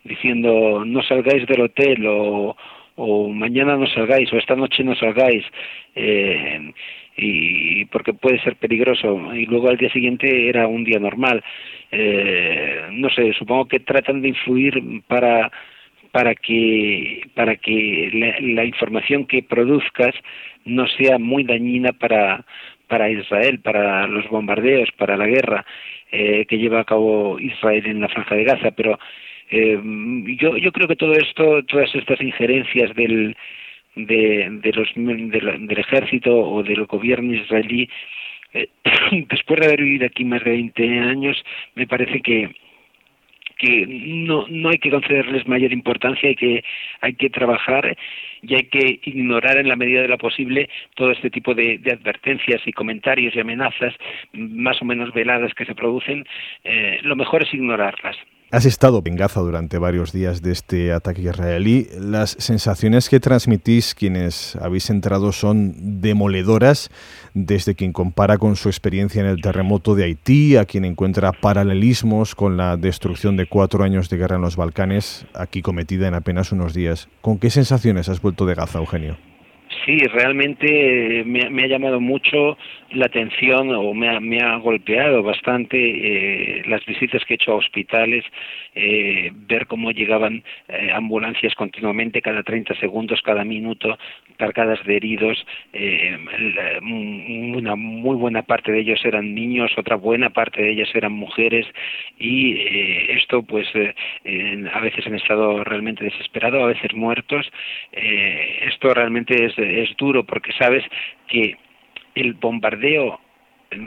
diciendo 0.04 0.84
no 0.84 1.02
salgáis 1.02 1.46
del 1.46 1.62
hotel 1.62 2.06
o, 2.06 2.56
o 2.96 3.28
mañana 3.28 3.76
no 3.76 3.86
salgáis 3.86 4.30
o 4.32 4.36
esta 4.36 4.56
noche 4.56 4.82
no 4.82 4.96
salgáis 4.96 5.44
eh, 5.94 6.72
y 7.16 7.84
porque 7.86 8.14
puede 8.14 8.40
ser 8.40 8.56
peligroso. 8.56 9.34
Y 9.34 9.46
luego 9.46 9.68
al 9.68 9.76
día 9.76 9.90
siguiente 9.90 10.48
era 10.48 10.66
un 10.66 10.84
día 10.84 10.98
normal. 10.98 11.42
Eh, 11.90 12.88
no 12.92 13.10
sé 13.10 13.32
supongo 13.34 13.66
que 13.66 13.80
tratan 13.80 14.22
de 14.22 14.28
influir 14.28 15.02
para 15.06 15.50
para 16.10 16.34
que 16.34 17.22
para 17.34 17.56
que 17.56 18.36
la, 18.40 18.64
información 18.64 19.26
que 19.26 19.42
produzcas 19.42 20.14
no 20.64 20.86
sea 20.86 21.18
muy 21.18 21.44
dañina 21.44 21.92
para 21.92 22.44
para 22.86 23.10
Israel, 23.10 23.60
para 23.60 24.06
los 24.06 24.28
bombardeos, 24.28 24.90
para 24.92 25.16
la 25.16 25.26
guerra 25.26 25.64
eh, 26.10 26.44
que 26.46 26.58
lleva 26.58 26.80
a 26.80 26.84
cabo 26.84 27.38
Israel 27.40 27.86
en 27.86 28.00
la 28.00 28.08
franja 28.08 28.34
de 28.34 28.44
Gaza, 28.44 28.70
pero 28.72 28.98
eh, 29.50 29.78
yo 30.38 30.56
yo 30.56 30.72
creo 30.72 30.88
que 30.88 30.96
todo 30.96 31.12
esto, 31.12 31.62
todas 31.64 31.94
estas 31.94 32.20
injerencias 32.20 32.94
del 32.94 33.36
de, 33.94 34.48
de 34.62 34.72
los 34.72 34.88
del 34.94 35.78
ejército 35.78 36.34
o 36.34 36.62
del 36.62 36.86
gobierno 36.86 37.34
israelí 37.34 37.88
eh, 38.54 38.68
después 39.30 39.60
de 39.60 39.66
haber 39.66 39.82
vivido 39.82 40.06
aquí 40.06 40.24
más 40.24 40.42
de 40.44 40.50
20 40.50 40.98
años 41.00 41.42
me 41.74 41.86
parece 41.86 42.20
que 42.20 42.54
que 43.62 43.86
no, 43.86 44.44
no 44.48 44.70
hay 44.70 44.78
que 44.78 44.90
concederles 44.90 45.46
mayor 45.46 45.72
importancia, 45.72 46.28
hay 46.28 46.34
que, 46.34 46.64
hay 47.00 47.14
que 47.14 47.30
trabajar 47.30 47.96
y 48.42 48.56
hay 48.56 48.64
que 48.64 48.98
ignorar 49.04 49.56
en 49.56 49.68
la 49.68 49.76
medida 49.76 50.02
de 50.02 50.08
lo 50.08 50.18
posible 50.18 50.68
todo 50.96 51.12
este 51.12 51.30
tipo 51.30 51.54
de, 51.54 51.80
advertencias 51.92 52.60
y 52.66 52.72
comentarios 52.72 53.36
y 53.36 53.40
amenazas 53.40 53.94
más 54.32 54.82
o 54.82 54.84
menos 54.84 55.14
veladas 55.14 55.54
que 55.54 55.64
se 55.64 55.76
producen. 55.76 56.24
Eh, 56.64 56.98
lo 57.02 57.14
mejor 57.14 57.44
es 57.44 57.54
ignorarlas. 57.54 58.16
Has 58.52 58.66
estado 58.66 59.00
en 59.06 59.16
Gaza 59.16 59.40
durante 59.40 59.78
varios 59.78 60.12
días 60.12 60.42
de 60.42 60.52
este 60.52 60.92
ataque 60.92 61.22
israelí. 61.22 61.88
Las 61.98 62.36
sensaciones 62.38 63.08
que 63.08 63.18
transmitís 63.18 63.94
quienes 63.94 64.56
habéis 64.56 64.90
entrado 64.90 65.32
son 65.32 66.02
demoledoras, 66.02 66.90
desde 67.32 67.74
quien 67.74 67.94
compara 67.94 68.36
con 68.36 68.56
su 68.56 68.68
experiencia 68.68 69.22
en 69.22 69.26
el 69.26 69.40
terremoto 69.40 69.94
de 69.94 70.04
Haití, 70.04 70.58
a 70.58 70.66
quien 70.66 70.84
encuentra 70.84 71.32
paralelismos 71.32 72.34
con 72.34 72.58
la 72.58 72.76
destrucción 72.76 73.38
de 73.38 73.46
cuatro 73.46 73.84
años 73.84 74.10
de 74.10 74.18
guerra 74.18 74.36
en 74.36 74.42
los 74.42 74.56
Balcanes, 74.56 75.24
aquí 75.32 75.62
cometida 75.62 76.06
en 76.06 76.12
apenas 76.12 76.52
unos 76.52 76.74
días. 76.74 77.08
¿Con 77.22 77.38
qué 77.38 77.48
sensaciones 77.48 78.10
has 78.10 78.20
vuelto 78.20 78.44
de 78.44 78.54
Gaza, 78.54 78.80
Eugenio? 78.80 79.31
Sí, 79.84 79.98
realmente 79.98 81.24
me, 81.24 81.64
ha 81.64 81.66
llamado 81.66 82.00
mucho 82.00 82.56
la 82.92 83.06
atención 83.06 83.74
o 83.74 83.92
me 83.94 84.08
ha, 84.08 84.20
me 84.20 84.40
ha 84.40 84.56
golpeado 84.56 85.22
bastante 85.22 85.76
eh, 85.78 86.62
las 86.66 86.84
visitas 86.86 87.24
que 87.24 87.34
he 87.34 87.36
hecho 87.36 87.52
a 87.52 87.56
hospitales, 87.56 88.24
eh, 88.74 89.32
ver 89.34 89.66
cómo 89.66 89.90
llegaban 89.90 90.44
eh, 90.68 90.90
ambulancias 90.94 91.54
continuamente 91.56 92.22
cada 92.22 92.44
30 92.44 92.76
segundos, 92.76 93.22
cada 93.22 93.44
minuto, 93.44 93.98
cargadas 94.42 94.84
de 94.84 94.96
heridos, 94.96 95.46
una 96.82 97.76
muy 97.76 98.16
buena 98.16 98.42
parte 98.42 98.72
de 98.72 98.80
ellos 98.80 99.00
eran 99.04 99.36
niños, 99.36 99.70
otra 99.76 99.94
buena 99.94 100.30
parte 100.30 100.60
de 100.60 100.72
ellas 100.72 100.88
eran 100.94 101.12
mujeres 101.12 101.64
y 102.18 102.58
esto 103.12 103.44
pues 103.44 103.68
a 103.76 104.80
veces 104.80 105.06
en 105.06 105.14
estado 105.14 105.62
realmente 105.62 106.02
desesperado, 106.02 106.64
a 106.64 106.66
veces 106.66 106.92
muertos. 106.92 107.48
esto 107.92 108.92
realmente 108.92 109.44
es 109.44 109.96
duro 109.96 110.24
porque 110.24 110.52
sabes 110.54 110.82
que 111.28 111.56
el 112.16 112.34
bombardeo 112.34 113.20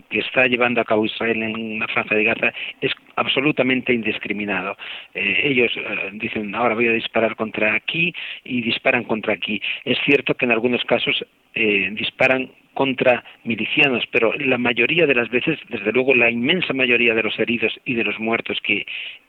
que 0.10 0.20
está 0.20 0.46
llevando 0.46 0.82
a 0.82 0.86
cabo 0.86 1.06
Israel 1.06 1.42
en 1.44 1.80
la 1.80 1.88
franja 1.88 2.16
de 2.16 2.24
Gaza 2.24 2.54
es 2.82 2.92
absolutamente 3.16 3.94
indiscriminado. 3.94 4.78
Eh, 5.14 5.42
ellos 5.44 5.72
eh, 5.76 6.10
dicen, 6.14 6.54
ahora 6.56 6.76
voy 6.76 6.88
a 6.88 6.94
disparar 6.94 7.36
contra 7.36 7.74
aquí 7.74 8.14
y 8.44 8.62
disparan 8.62 9.04
contra 9.04 9.34
aquí. 9.34 9.62
Es 9.84 9.98
cierto 10.06 10.36
que 10.36 10.46
en 10.46 10.52
algunos 10.52 10.84
casos 10.86 11.26
eh, 11.54 11.90
disparan 11.94 12.50
contra 12.74 13.24
milicianos, 13.46 14.04
pero 14.12 14.34
la 14.34 14.58
mayoría 14.58 15.08
de 15.08 15.16
las 15.16 15.30
veces, 15.30 15.58
desde 15.70 15.94
luego 15.94 16.14
la 16.14 16.30
inmensa 16.30 16.74
mayoría 16.74 17.16
de 17.16 17.24
los 17.24 17.40
heridos 17.40 17.74
y 17.86 17.96
de 17.96 18.04
los 18.04 18.20
muertos 18.20 18.60
que 18.62 18.86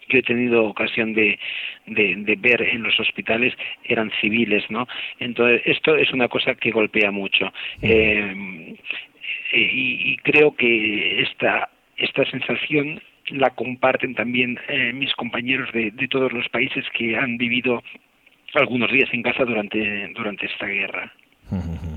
yo 0.09 0.19
he 0.19 0.23
tenido 0.23 0.65
ocasión 0.65 1.15
de, 1.15 1.39
de, 1.87 2.37
ver 2.39 2.63
en 2.63 2.83
los 2.83 2.99
hospitales 3.01 3.55
eran 3.85 4.11
civiles, 4.21 4.65
¿no? 4.71 4.87
Entonces, 5.19 5.63
esto 5.65 5.97
es 5.97 6.13
una 6.13 6.29
cosa 6.29 6.55
que 6.55 6.71
golpea 6.71 7.11
mucho. 7.11 7.53
Eh, 7.83 8.77
y, 9.59 10.17
creo 10.19 10.55
que 10.55 11.23
esta, 11.23 11.69
esta 11.97 12.25
sensación 12.31 13.01
la 13.29 13.51
comparten 13.51 14.15
también 14.15 14.59
eh, 14.69 14.93
mis 14.93 15.13
compañeros 15.15 15.73
de, 15.73 15.91
de, 15.91 16.09
todos 16.09 16.33
los 16.33 16.49
países 16.49 16.85
que 16.97 17.17
han 17.17 17.37
vivido 17.39 17.83
algunos 18.55 18.91
días 18.91 19.09
en 19.13 19.23
casa 19.23 19.45
durante, 19.45 20.09
durante 20.15 20.47
esta 20.47 20.67
guerra. 20.67 21.13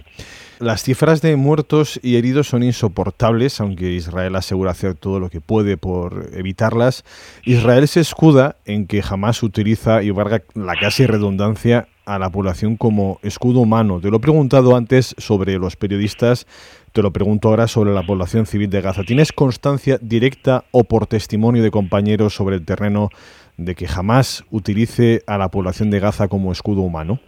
Las 0.59 0.83
cifras 0.83 1.21
de 1.21 1.37
muertos 1.37 2.01
y 2.03 2.17
heridos 2.17 2.47
son 2.47 2.63
insoportables, 2.63 3.61
aunque 3.61 3.91
Israel 3.91 4.35
asegura 4.35 4.71
hacer 4.71 4.93
todo 4.93 5.21
lo 5.21 5.29
que 5.29 5.39
puede 5.39 5.77
por 5.77 6.31
evitarlas. 6.33 7.05
Israel 7.45 7.87
se 7.87 8.01
escuda 8.01 8.57
en 8.65 8.85
que 8.85 9.01
jamás 9.01 9.41
utiliza, 9.41 10.03
y 10.03 10.11
valga 10.11 10.41
la 10.55 10.75
casi 10.75 11.05
redundancia, 11.05 11.87
a 12.09 12.17
la 12.17 12.31
población 12.31 12.75
como 12.75 13.19
escudo 13.21 13.59
humano. 13.59 13.99
Te 14.01 14.09
lo 14.09 14.17
he 14.17 14.19
preguntado 14.19 14.75
antes 14.75 15.15
sobre 15.19 15.57
los 15.59 15.75
periodistas, 15.75 16.47
te 16.91 17.03
lo 17.03 17.13
pregunto 17.13 17.49
ahora 17.49 17.67
sobre 17.67 17.93
la 17.93 18.01
población 18.01 18.47
civil 18.47 18.69
de 18.69 18.81
Gaza. 18.81 19.03
¿Tienes 19.03 19.31
constancia 19.31 19.97
directa 20.01 20.63
o 20.71 20.83
por 20.83 21.05
testimonio 21.05 21.61
de 21.61 21.69
compañeros 21.69 22.33
sobre 22.33 22.55
el 22.55 22.65
terreno 22.65 23.09
de 23.57 23.75
que 23.75 23.87
jamás 23.87 24.43
utilice 24.49 25.21
a 25.27 25.37
la 25.37 25.49
población 25.49 25.91
de 25.91 25.99
Gaza 25.99 26.27
como 26.27 26.51
escudo 26.51 26.81
humano? 26.81 27.19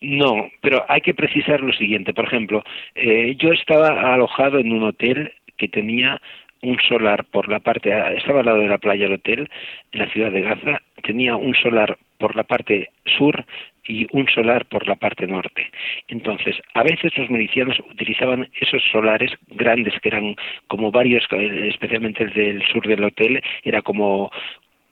No, 0.00 0.48
pero 0.60 0.84
hay 0.88 1.00
que 1.00 1.14
precisar 1.14 1.60
lo 1.60 1.72
siguiente. 1.72 2.14
Por 2.14 2.26
ejemplo, 2.26 2.62
eh, 2.94 3.34
yo 3.36 3.50
estaba 3.50 4.14
alojado 4.14 4.58
en 4.58 4.72
un 4.72 4.84
hotel 4.84 5.32
que 5.56 5.66
tenía 5.66 6.20
un 6.62 6.78
solar 6.88 7.24
por 7.24 7.48
la 7.48 7.60
parte, 7.60 7.90
estaba 8.16 8.40
al 8.40 8.46
lado 8.46 8.58
de 8.58 8.68
la 8.68 8.78
playa 8.78 9.04
del 9.04 9.14
hotel, 9.14 9.48
en 9.92 9.98
la 9.98 10.10
ciudad 10.10 10.32
de 10.32 10.42
Gaza, 10.42 10.82
tenía 11.02 11.36
un 11.36 11.54
solar 11.54 11.98
por 12.18 12.34
la 12.34 12.44
parte 12.44 12.90
sur 13.16 13.44
y 13.88 14.06
un 14.12 14.28
solar 14.28 14.66
por 14.66 14.86
la 14.86 14.94
parte 14.94 15.26
norte. 15.26 15.70
Entonces, 16.08 16.56
a 16.74 16.82
veces 16.82 17.16
los 17.16 17.30
milicianos 17.30 17.80
utilizaban 17.90 18.48
esos 18.60 18.82
solares 18.92 19.32
grandes, 19.48 19.98
que 20.00 20.10
eran 20.10 20.36
como 20.68 20.92
varios, 20.92 21.26
especialmente 21.30 22.24
el 22.24 22.32
del 22.34 22.62
sur 22.68 22.86
del 22.86 23.04
hotel, 23.04 23.42
era 23.64 23.82
como 23.82 24.30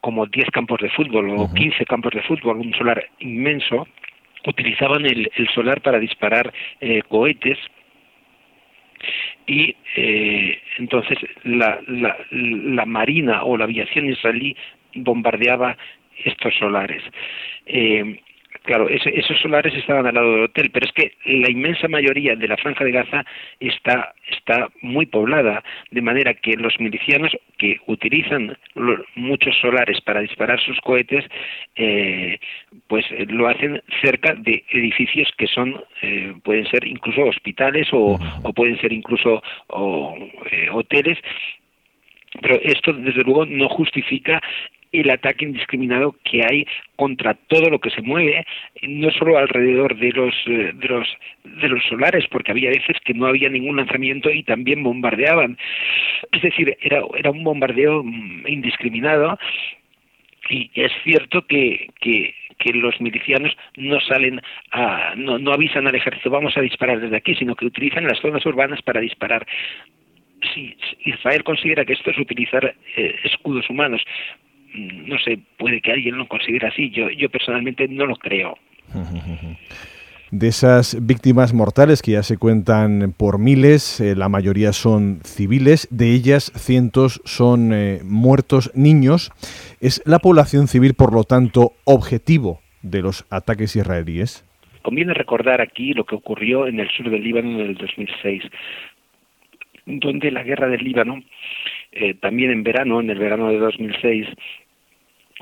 como 0.01 0.25
10 0.25 0.51
campos 0.53 0.81
de 0.81 0.91
fútbol 0.91 1.31
o 1.31 1.53
15 1.53 1.85
campos 1.85 2.13
de 2.13 2.23
fútbol, 2.23 2.59
un 2.59 2.73
solar 2.75 3.09
inmenso, 3.19 3.89
utilizaban 4.47 5.05
el, 5.05 5.29
solar 5.53 5.81
para 5.81 5.99
disparar 5.99 6.53
eh, 6.81 7.03
cohetes 7.09 7.59
y 9.47 9.75
eh, 9.97 10.61
entonces 10.79 11.19
la, 11.43 11.81
la, 11.89 12.17
la, 12.31 12.87
marina 12.87 13.43
o 13.43 13.57
la 13.57 13.65
aviación 13.65 14.07
israelí 14.07 14.57
bombardeaba 14.95 15.77
estos 16.25 16.55
solares. 16.55 17.03
Eh, 17.67 18.21
Claro, 18.67 18.89
esos 18.89 19.39
solares 19.39 19.73
estaban 19.75 20.09
al 20.09 20.15
lado 20.17 20.33
del 20.33 20.43
hotel, 20.43 20.71
pero 20.73 20.87
es 20.87 20.93
que 20.93 21.13
la 21.25 21.49
inmensa 21.49 21.87
mayoría 21.87 22.35
de 22.35 22.49
la 22.49 22.57
franja 22.57 22.85
de 22.85 22.91
Gaza 22.91 23.25
está, 23.61 24.13
está 24.29 24.69
muy 24.83 25.07
poblada, 25.07 25.63
de 25.93 26.03
manera 26.03 26.35
que 26.35 26.57
los 26.57 26.75
milicianos 26.81 27.31
que 27.59 27.79
utilizan 27.87 28.59
muchos 29.15 29.57
solares 29.61 30.01
para 30.01 30.21
disparar 30.21 30.61
sus 30.61 30.81
cohetes, 30.81 31.25
eh, 31.77 32.41
pues 32.89 33.05
lo 33.29 33.47
hacen 33.47 33.81
cerca 34.03 34.35
de 34.35 34.65
edificios 34.71 35.31
que 35.39 35.47
son, 35.47 35.81
eh, 36.03 36.35
pueden 36.43 36.67
ser 36.67 36.89
incluso 36.89 37.23
hospitales 37.23 37.87
o, 37.93 38.19
o 38.43 38.53
pueden 38.53 38.81
ser 38.81 38.93
incluso 38.93 39.45
eh, 40.51 40.69
hoteles. 40.73 41.19
Pero 42.43 42.61
esto 42.63 42.93
desde 42.93 43.23
luego 43.23 43.47
no 43.47 43.69
justifica 43.69 44.43
el 45.01 45.11
ataque 45.11 45.45
indiscriminado 45.45 46.15
que 46.25 46.43
hay 46.45 46.67
contra 46.97 47.35
todo 47.35 47.71
lo 47.71 47.79
que 47.79 47.91
se 47.91 48.03
mueve, 48.03 48.47
no 48.83 49.11
solo 49.11 49.39
alrededor 49.39 49.97
de 49.97 50.13
los, 50.13 50.35
eh, 50.47 50.73
de 50.75 50.89
los, 50.89 51.09
de 51.45 51.69
los 51.69 51.85
solares, 51.85 52.27
porque 52.31 52.53
había 52.53 52.71
veces 52.71 52.97
que 53.05 53.15
no 53.15 53.27
había 53.27 53.49
ningún 53.49 53.77
lanzamiento 53.77 54.31
y 54.31 54.43
también 54.43 54.83
bombardeaban. 54.83 55.59
Es 56.33 56.43
decir, 56.43 56.77
era, 56.81 57.03
era 57.17 57.31
un 57.31 57.45
bombardeo 57.45 58.03
mm, 58.03 58.47
indiscriminado 58.47 59.39
y 60.49 60.71
es 60.75 60.93
cierto 61.03 61.47
que, 61.47 61.91
que, 62.01 62.35
los 62.75 63.01
milicianos 63.01 63.57
no 63.77 64.01
salen 64.01 64.41
a, 64.73 65.15
no, 65.17 65.39
no 65.39 65.53
avisan 65.53 65.87
al 65.87 65.95
ejército 65.95 66.31
vamos 66.31 66.57
a 66.57 66.61
disparar 66.61 67.01
desde 67.01 67.17
aquí, 67.17 67.37
sino 67.37 67.55
que 67.55 67.67
utilizan 67.67 68.07
las 68.07 68.19
zonas 68.19 68.45
urbanas 68.45 68.83
para 68.83 69.01
disparar 69.01 69.47
si 70.53 70.77
Israel 71.05 71.45
considera 71.45 71.85
que 71.85 71.93
esto 71.93 72.11
es 72.11 72.19
utilizar 72.19 72.75
eh, 72.97 73.15
escudos 73.25 73.69
humanos, 73.71 74.03
no 74.75 75.19
sé, 75.19 75.39
puede 75.59 75.81
que 75.81 75.93
alguien 75.93 76.17
lo 76.17 76.29
considere 76.29 76.69
así, 76.69 76.91
yo, 76.91 77.11
yo 77.11 77.29
personalmente 77.29 77.89
no 77.89 78.07
lo 78.07 78.17
creo. 78.17 78.59
De 80.33 80.49
esas 80.49 81.07
víctimas 81.07 81.55
mortales 81.55 82.03
que 82.03 82.13
ya 82.13 82.25
se 82.25 82.37
cuentan 82.37 83.15
por 83.17 83.39
miles, 83.39 84.01
eh, 84.01 84.17
la 84.17 84.29
mayoría 84.29 84.73
son 84.73 85.21
civiles, 85.23 85.87
de 85.93 86.13
ellas 86.13 86.51
cientos 86.57 87.23
son 87.25 87.73
eh, 87.73 88.01
muertos 88.03 88.73
niños. 88.75 89.31
¿Es 89.81 90.03
la 90.05 90.19
población 90.19 90.67
civil, 90.67 90.95
por 90.95 91.13
lo 91.13 91.23
tanto, 91.23 91.75
objetivo 91.85 92.61
de 92.83 93.03
los 93.03 93.25
ataques 93.31 93.77
israelíes? 93.77 94.45
Conviene 94.83 95.15
recordar 95.15 95.61
aquí 95.61 95.93
lo 95.93 96.05
que 96.05 96.17
ocurrió 96.17 96.67
en 96.67 96.81
el 96.81 96.91
sur 96.91 97.09
del 97.09 97.23
Líbano 97.23 97.61
en 97.61 97.61
el 97.61 97.75
2006, 97.77 98.43
donde 99.87 100.33
la 100.33 100.43
guerra 100.43 100.67
del 100.67 100.83
Líbano, 100.83 101.23
eh, 101.99 102.15
también 102.15 102.51
en 102.51 102.63
verano, 102.63 103.01
en 103.01 103.11
el 103.11 103.19
verano 103.19 103.49
de 103.51 103.59
2006, 103.59 104.29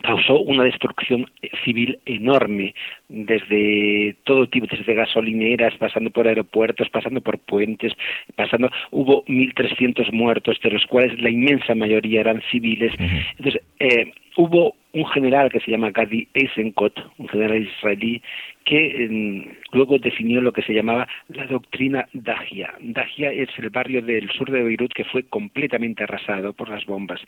causó 0.05 0.39
una 0.41 0.65
destrucción 0.65 1.27
civil 1.65 1.99
enorme 2.05 2.75
desde 3.09 4.15
todo 4.25 4.47
tipo, 4.47 4.67
desde 4.71 4.93
gasolineras, 4.93 5.75
pasando 5.79 6.11
por 6.11 6.29
aeropuertos, 6.29 6.91
pasando 6.91 7.23
por 7.23 7.39
puentes, 7.39 7.95
pasando, 8.37 8.71
hubo 8.91 9.25
1.300 9.25 10.13
muertos, 10.13 10.61
de 10.63 10.71
los 10.71 10.85
cuales 10.87 11.19
la 11.21 11.31
inmensa 11.31 11.75
mayoría 11.75 12.21
eran 12.21 12.43
civiles. 12.51 12.93
Entonces, 13.39 13.63
eh, 13.81 14.13
hubo 14.37 14.75
un 14.93 15.07
general 15.07 15.51
que 15.51 15.61
se 15.61 15.71
llama 15.71 15.91
Gadi 15.91 16.29
Eisenkot, 16.35 16.95
un 17.17 17.29
general 17.29 17.63
israelí, 17.63 18.21
que 18.67 19.49
luego 19.73 19.99
definió 19.99 20.43
lo 20.43 20.53
que 20.53 20.63
se 20.63 20.75
llamaba 20.75 21.09
la 21.29 21.47
doctrina 21.47 22.07
Dagia. 22.13 22.75
Dagia 22.81 23.33
es 23.33 23.49
el 23.57 23.71
barrio 23.71 24.03
del 24.03 24.31
sur 24.33 24.51
de 24.51 24.63
Beirut 24.63 24.93
que 24.93 25.05
fue 25.05 25.23
completamente 25.23 26.05
arrasado 26.05 26.53
por 26.53 26.69
las 26.69 26.85
bombas, 26.85 27.21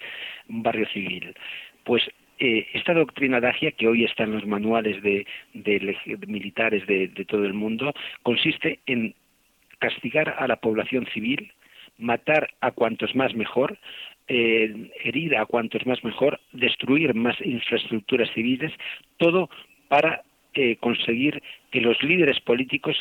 un 0.50 0.62
barrio 0.62 0.86
civil. 0.88 1.34
Pues 1.84 2.02
eh, 2.38 2.66
esta 2.74 2.92
doctrina 2.92 3.40
dagia, 3.40 3.72
que 3.72 3.88
hoy 3.88 4.04
está 4.04 4.24
en 4.24 4.32
los 4.32 4.46
manuales 4.46 5.02
de, 5.02 5.26
militares 6.26 6.86
de, 6.86 7.08
todo 7.26 7.44
el 7.44 7.54
mundo, 7.54 7.94
consiste 8.22 8.80
en 8.86 9.14
castigar 9.78 10.36
a 10.38 10.46
la 10.46 10.56
población 10.56 11.06
civil, 11.14 11.52
matar 11.98 12.48
a 12.60 12.72
cuantos 12.72 13.14
más 13.14 13.34
mejor, 13.34 13.78
eh, 14.28 14.90
herir 15.02 15.36
a 15.36 15.46
cuantos 15.46 15.86
más 15.86 16.04
mejor, 16.04 16.40
destruir 16.52 17.14
más 17.14 17.36
infraestructuras 17.40 18.30
civiles, 18.34 18.72
todo 19.16 19.48
para 19.88 20.22
eh, 20.54 20.76
conseguir 20.76 21.42
que 21.70 21.80
los 21.80 22.02
líderes 22.02 22.40
políticos 22.40 22.96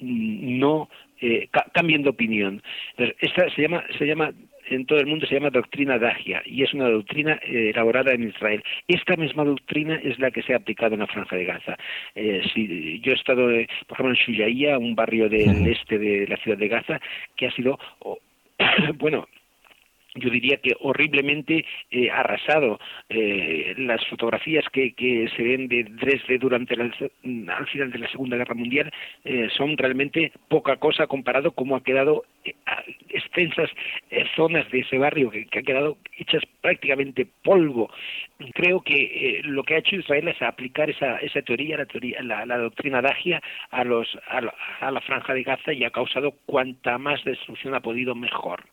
mm, 0.00 0.58
no 0.58 0.88
cambien 1.72 2.02
de 2.02 2.08
opinión. 2.08 2.60
esta 3.20 3.48
se 3.50 3.62
llama, 3.62 3.84
se 3.96 4.06
llama 4.06 4.32
en 4.72 4.86
todo 4.86 4.98
el 4.98 5.06
mundo 5.06 5.26
se 5.26 5.34
llama 5.34 5.50
doctrina 5.50 5.98
dagia 5.98 6.42
y 6.44 6.62
es 6.62 6.72
una 6.74 6.88
doctrina 6.88 7.38
eh, 7.42 7.70
elaborada 7.70 8.12
en 8.12 8.28
Israel. 8.28 8.62
Esta 8.88 9.16
misma 9.16 9.44
doctrina 9.44 9.96
es 10.02 10.18
la 10.18 10.30
que 10.30 10.42
se 10.42 10.52
ha 10.52 10.56
aplicado 10.56 10.94
en 10.94 11.00
la 11.00 11.06
Franja 11.06 11.36
de 11.36 11.44
Gaza. 11.44 11.76
Eh, 12.14 12.42
si, 12.52 13.00
yo 13.00 13.12
he 13.12 13.14
estado, 13.14 13.50
eh, 13.50 13.68
por 13.86 13.96
ejemplo, 13.96 14.14
en 14.14 14.20
Shuyaía, 14.20 14.78
un 14.78 14.94
barrio 14.94 15.28
del 15.28 15.66
este 15.66 15.98
de 15.98 16.26
la 16.26 16.36
ciudad 16.36 16.58
de 16.58 16.68
Gaza, 16.68 17.00
que 17.36 17.46
ha 17.46 17.52
sido, 17.52 17.78
bueno, 18.96 19.28
yo 20.14 20.30
diría 20.30 20.58
que 20.58 20.76
horriblemente 20.80 21.64
eh, 21.90 22.10
arrasado. 22.10 22.78
Eh, 23.08 23.74
las 23.78 24.04
fotografías 24.06 24.64
que, 24.72 24.92
que, 24.94 25.28
se 25.36 25.42
ven 25.42 25.68
de 25.68 25.84
Dresde 25.84 26.38
durante 26.38 26.74
al 26.74 27.66
final 27.68 27.90
de 27.90 27.98
la 27.98 28.10
Segunda 28.10 28.36
Guerra 28.36 28.54
Mundial 28.54 28.92
eh, 29.24 29.48
son 29.56 29.76
realmente 29.76 30.32
poca 30.48 30.76
cosa 30.76 31.06
comparado 31.06 31.52
cómo 31.52 31.76
ha 31.76 31.82
quedado 31.82 32.24
extensas 33.08 33.70
zonas 34.34 34.68
de 34.70 34.80
ese 34.80 34.98
barrio 34.98 35.30
que, 35.30 35.46
que, 35.46 35.60
han 35.60 35.64
quedado 35.64 35.96
hechas 36.18 36.42
prácticamente 36.60 37.26
polvo. 37.42 37.88
Creo 38.54 38.80
que 38.80 39.40
lo 39.44 39.62
que 39.62 39.74
ha 39.74 39.78
hecho 39.78 39.96
Israel 39.96 40.28
es 40.28 40.42
aplicar 40.42 40.90
esa, 40.90 41.18
esa 41.18 41.42
teoría, 41.42 41.76
la, 41.76 41.86
teoría 41.86 42.20
la, 42.22 42.44
la 42.44 42.58
doctrina 42.58 43.00
dagia, 43.00 43.40
a, 43.70 43.84
los, 43.84 44.18
a, 44.26 44.40
la, 44.40 44.54
a 44.80 44.90
la 44.90 45.00
franja 45.00 45.34
de 45.34 45.44
Gaza 45.44 45.72
y 45.72 45.84
ha 45.84 45.90
causado 45.90 46.32
cuanta 46.46 46.98
más 46.98 47.22
destrucción 47.24 47.74
ha 47.74 47.80
podido 47.80 48.14
mejor. 48.14 48.64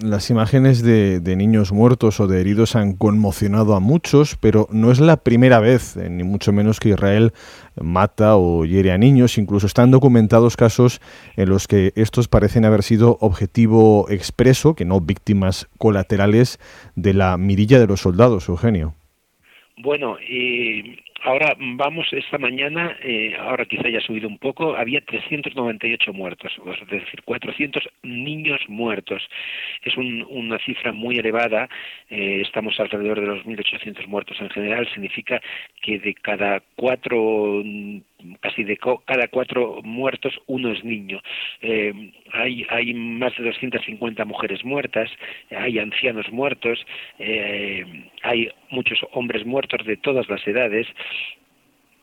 Las 0.00 0.30
imágenes 0.30 0.80
de, 0.82 1.20
niños 1.36 1.72
muertos 1.72 2.20
o 2.20 2.28
de 2.28 2.40
heridos 2.40 2.76
han 2.76 2.94
conmocionado 2.94 3.74
a 3.74 3.80
muchos, 3.80 4.36
pero 4.36 4.68
no 4.70 4.92
es 4.92 5.00
la 5.00 5.16
primera 5.16 5.58
vez, 5.58 5.96
eh, 5.96 6.08
ni 6.08 6.22
mucho 6.22 6.52
menos 6.52 6.78
que 6.78 6.90
Israel 6.90 7.32
mata 7.80 8.36
o 8.36 8.64
hiere 8.64 8.92
a 8.92 8.98
niños. 8.98 9.38
Incluso 9.38 9.66
están 9.66 9.90
documentados 9.90 10.56
casos 10.56 11.00
en 11.36 11.48
los 11.48 11.66
que 11.66 11.92
estos 11.96 12.28
parecen 12.28 12.64
haber 12.64 12.84
sido 12.84 13.18
objetivo 13.20 14.06
expreso, 14.08 14.76
que 14.76 14.84
no 14.84 15.00
víctimas 15.00 15.68
colaterales 15.78 16.60
de 16.94 17.14
la 17.14 17.36
mirilla 17.36 17.80
de 17.80 17.88
los 17.88 18.00
soldados, 18.00 18.48
Eugenio. 18.48 18.94
Bueno, 19.82 20.16
y 20.20 21.00
Ahora 21.22 21.54
vamos, 21.58 22.06
esta 22.12 22.38
mañana, 22.38 22.96
eh, 23.02 23.36
ahora 23.38 23.66
quizá 23.66 23.88
haya 23.88 24.00
subido 24.00 24.26
un 24.26 24.38
poco, 24.38 24.74
había 24.74 25.02
398 25.02 26.14
muertos, 26.14 26.50
es 26.64 26.88
decir, 26.88 27.22
400 27.24 27.86
niños 28.02 28.60
muertos. 28.68 29.22
Es 29.82 29.96
una 29.98 30.58
cifra 30.60 30.92
muy 30.92 31.18
elevada, 31.18 31.68
eh, 32.08 32.40
estamos 32.40 32.80
alrededor 32.80 33.20
de 33.20 33.26
los 33.26 33.44
1.800 33.44 34.06
muertos 34.06 34.40
en 34.40 34.48
general, 34.48 34.88
significa 34.94 35.42
que 35.82 35.98
de 35.98 36.14
cada 36.14 36.62
cuatro 36.74 37.62
casi 38.40 38.64
de 38.64 38.76
cada 38.76 39.28
cuatro 39.28 39.80
muertos 39.82 40.34
uno 40.46 40.72
es 40.72 40.84
niño. 40.84 41.20
Eh, 41.60 42.12
hay, 42.32 42.66
hay 42.70 42.94
más 42.94 43.36
de 43.36 43.44
250 43.44 44.24
mujeres 44.24 44.64
muertas, 44.64 45.10
hay 45.50 45.78
ancianos 45.78 46.30
muertos, 46.30 46.84
eh, 47.18 47.84
hay 48.22 48.50
muchos 48.70 48.98
hombres 49.12 49.44
muertos 49.44 49.86
de 49.86 49.96
todas 49.96 50.28
las 50.28 50.46
edades. 50.46 50.86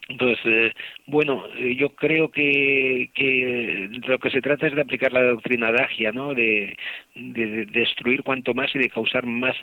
Entonces, 0.09 0.39
eh, 0.45 0.74
bueno, 1.05 1.43
yo 1.57 1.89
creo 1.89 2.31
que, 2.31 3.09
que 3.13 3.89
lo 4.07 4.19
que 4.19 4.29
se 4.29 4.41
trata 4.41 4.67
es 4.67 4.74
de 4.75 4.81
aplicar 4.81 5.12
la 5.12 5.24
doctrina 5.24 5.71
dagia, 5.71 6.13
¿no? 6.13 6.33
De, 6.33 6.77
de, 7.17 7.65
destruir 7.65 8.24
cuanto 8.24 8.53
más 8.53 8.74
y 8.75 8.79
de 8.79 8.89
causar 8.89 9.25
más, 9.25 9.55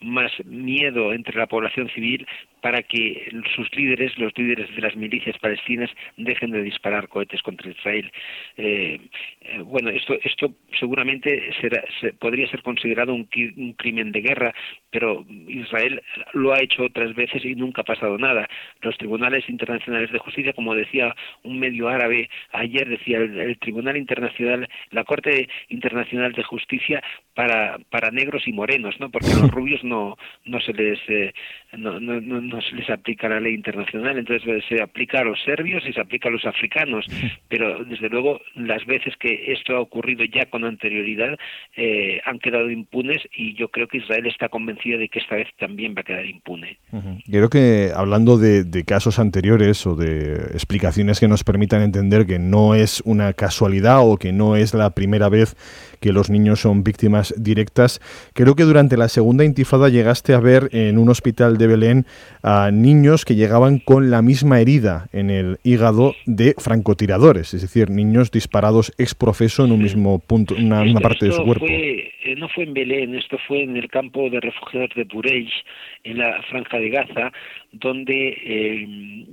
más 0.00 0.32
miedo 0.44 1.12
entre 1.12 1.38
la 1.38 1.46
población 1.46 1.88
civil 1.90 2.26
para 2.62 2.82
que 2.82 3.28
sus 3.54 3.68
líderes, 3.74 4.16
los 4.18 4.32
líderes 4.38 4.74
de 4.74 4.80
las 4.80 4.94
milicias 4.96 5.36
palestinas, 5.38 5.90
dejen 6.16 6.52
de 6.52 6.62
disparar 6.62 7.08
cohetes 7.08 7.42
contra 7.42 7.70
Israel. 7.70 8.10
Eh, 8.56 9.00
eh, 9.40 9.58
bueno, 9.64 9.90
esto, 9.90 10.16
esto 10.22 10.54
seguramente 10.78 11.52
será, 11.60 11.82
podría 12.20 12.48
ser 12.48 12.62
considerado 12.62 13.14
un, 13.14 13.24
crimen 13.74 14.12
de 14.12 14.20
guerra, 14.20 14.54
pero 14.90 15.26
Israel 15.48 16.02
lo 16.34 16.52
ha 16.52 16.62
hecho 16.62 16.84
otras 16.84 17.14
veces 17.14 17.44
y 17.44 17.56
nunca 17.56 17.82
ha 17.82 17.84
pasado 17.84 18.16
nada. 18.16 18.48
Los 18.80 18.96
tribunales 18.96 19.48
internacionales 19.48 20.12
de 20.12 20.18
justicia, 20.18 20.52
como 20.52 20.74
decía 20.76 21.14
un 21.42 21.58
medio 21.58 21.88
árabe 21.88 22.30
ayer, 22.52 22.88
decía 22.88 23.18
el, 23.18 23.58
Tribunal 23.58 23.96
Internacional, 23.96 24.68
la 24.90 25.04
Corte 25.04 25.48
Internacional 25.68 26.32
de 26.32 26.42
Justicia 26.44 26.71
para, 27.34 27.78
para 27.90 28.10
negros 28.10 28.42
y 28.46 28.52
morenos, 28.52 28.94
¿no? 29.00 29.10
Porque 29.10 29.30
a 29.32 29.36
los 29.36 29.50
rubios 29.50 29.82
no, 29.84 30.16
no 30.44 30.60
se 30.60 30.72
les 30.72 30.98
eh, 31.08 31.32
no, 31.76 31.98
no, 31.98 32.20
no, 32.20 32.60
se 32.60 32.74
les 32.76 32.90
aplica 32.90 33.28
la 33.28 33.40
ley 33.40 33.54
internacional, 33.54 34.18
entonces 34.18 34.46
eh, 34.48 34.62
se 34.68 34.82
aplica 34.82 35.20
a 35.20 35.24
los 35.24 35.42
serbios 35.42 35.82
y 35.86 35.92
se 35.92 36.00
aplica 36.00 36.28
a 36.28 36.32
los 36.32 36.44
africanos, 36.44 37.06
pero 37.48 37.84
desde 37.84 38.08
luego 38.08 38.40
las 38.54 38.84
veces 38.86 39.14
que 39.18 39.52
esto 39.52 39.76
ha 39.76 39.80
ocurrido 39.80 40.24
ya 40.24 40.46
con 40.46 40.64
anterioridad 40.64 41.38
eh, 41.76 42.20
han 42.24 42.38
quedado 42.38 42.70
impunes 42.70 43.22
y 43.34 43.54
yo 43.54 43.68
creo 43.68 43.88
que 43.88 43.98
Israel 43.98 44.26
está 44.26 44.48
convencido 44.48 44.98
de 44.98 45.08
que 45.08 45.20
esta 45.20 45.36
vez 45.36 45.48
también 45.58 45.94
va 45.96 46.00
a 46.00 46.04
quedar 46.04 46.26
impune. 46.26 46.78
Creo 47.30 47.48
que 47.48 47.90
hablando 47.94 48.36
de, 48.36 48.64
de 48.64 48.84
casos 48.84 49.18
anteriores 49.18 49.86
o 49.86 49.96
de 49.96 50.34
explicaciones 50.52 51.20
que 51.20 51.28
nos 51.28 51.44
permitan 51.44 51.82
entender 51.82 52.26
que 52.26 52.38
no 52.38 52.74
es 52.74 53.00
una 53.04 53.32
casualidad 53.32 54.00
o 54.02 54.18
que 54.18 54.32
no 54.32 54.56
es 54.56 54.74
la 54.74 54.90
primera 54.90 55.28
vez 55.28 55.56
que 56.02 56.12
los 56.12 56.28
niños 56.28 56.60
son 56.60 56.82
víctimas 56.82 57.32
directas. 57.38 58.00
Creo 58.34 58.56
que 58.56 58.64
durante 58.64 58.96
la 58.96 59.08
segunda 59.08 59.44
intifada 59.44 59.88
llegaste 59.88 60.34
a 60.34 60.40
ver 60.40 60.68
en 60.72 60.98
un 60.98 61.08
hospital 61.08 61.56
de 61.58 61.68
Belén 61.68 62.06
a 62.42 62.70
niños 62.72 63.24
que 63.24 63.36
llegaban 63.36 63.78
con 63.78 64.10
la 64.10 64.20
misma 64.20 64.60
herida 64.60 65.06
en 65.12 65.30
el 65.30 65.58
hígado 65.62 66.14
de 66.26 66.54
francotiradores, 66.58 67.54
es 67.54 67.62
decir, 67.62 67.88
niños 67.88 68.32
disparados 68.32 68.92
ex 68.98 69.14
profeso 69.14 69.64
en 69.64 69.72
un 69.72 69.82
mismo 69.82 70.18
punto, 70.18 70.56
una 70.56 70.82
misma 70.82 71.00
parte 71.00 71.26
de 71.26 71.32
su 71.32 71.44
cuerpo. 71.44 71.66
Eh, 71.68 72.34
no 72.36 72.48
fue 72.48 72.64
en 72.64 72.74
Belén, 72.74 73.14
esto 73.14 73.38
fue 73.46 73.62
en 73.62 73.76
el 73.76 73.88
campo 73.88 74.28
de 74.28 74.40
refugiados 74.40 74.90
de 74.96 75.04
Bureij, 75.04 75.50
en 76.04 76.18
la 76.18 76.42
franja 76.50 76.78
de 76.78 76.88
Gaza, 76.88 77.32
donde, 77.70 78.36
eh, 78.44 78.86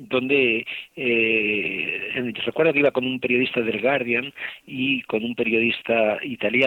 donde 0.07 0.65
eh, 0.95 2.33
recuerdo 2.45 2.73
que 2.73 2.79
iba 2.79 2.91
con 2.91 3.05
un 3.05 3.19
periodista 3.19 3.61
del 3.61 3.81
Guardian 3.81 4.31
y 4.67 5.01
con 5.03 5.23
un 5.23 5.33
periodista 5.33 6.19
italiano 6.23 6.58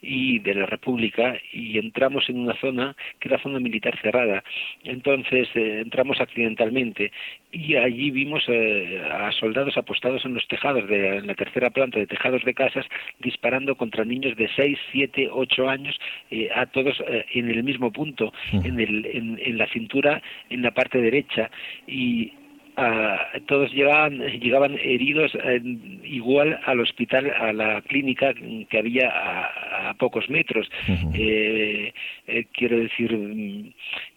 y 0.00 0.38
de 0.40 0.54
la 0.54 0.66
República 0.66 1.36
y 1.52 1.78
entramos 1.78 2.28
en 2.28 2.38
una 2.38 2.54
zona 2.60 2.96
que 3.20 3.28
era 3.28 3.42
zona 3.42 3.60
militar 3.60 3.98
cerrada. 4.00 4.42
Entonces 4.84 5.48
eh, 5.54 5.80
entramos 5.80 6.20
accidentalmente 6.20 7.12
y 7.52 7.76
allí 7.76 8.10
vimos 8.10 8.44
eh, 8.48 9.02
a 9.10 9.32
soldados 9.32 9.76
apostados 9.76 10.24
en 10.24 10.34
los 10.34 10.46
tejados 10.48 10.88
de 10.88 11.18
en 11.18 11.26
la 11.26 11.34
tercera 11.34 11.70
planta 11.70 11.98
de 11.98 12.06
tejados 12.06 12.44
de 12.44 12.54
casas 12.54 12.86
disparando 13.20 13.76
contra 13.76 14.04
niños 14.04 14.36
de 14.36 14.48
6, 14.54 14.78
7, 14.92 15.28
8 15.30 15.68
años 15.68 15.98
a 16.54 16.66
todos 16.66 17.02
en 17.32 17.50
el 17.50 17.62
mismo 17.62 17.90
punto, 17.92 18.32
en, 18.52 18.78
el, 18.78 19.06
en, 19.06 19.40
en 19.42 19.58
la 19.58 19.66
cintura, 19.68 20.22
en 20.50 20.62
la 20.62 20.72
parte 20.72 21.00
derecha 21.00 21.50
y 21.86 22.32
todos 23.46 23.72
llegaban, 23.72 24.18
llegaban 24.18 24.78
heridos 24.78 25.32
igual 26.04 26.60
al 26.64 26.80
hospital, 26.80 27.30
a 27.30 27.52
la 27.52 27.82
clínica 27.82 28.32
que 28.34 28.78
había 28.78 29.08
a, 29.08 29.94
pocos 29.94 30.28
metros. 30.30 30.70
Eh, 31.14 31.92
eh, 32.26 32.44
quiero 32.52 32.78
decir, 32.78 33.16
mm, 33.16 33.72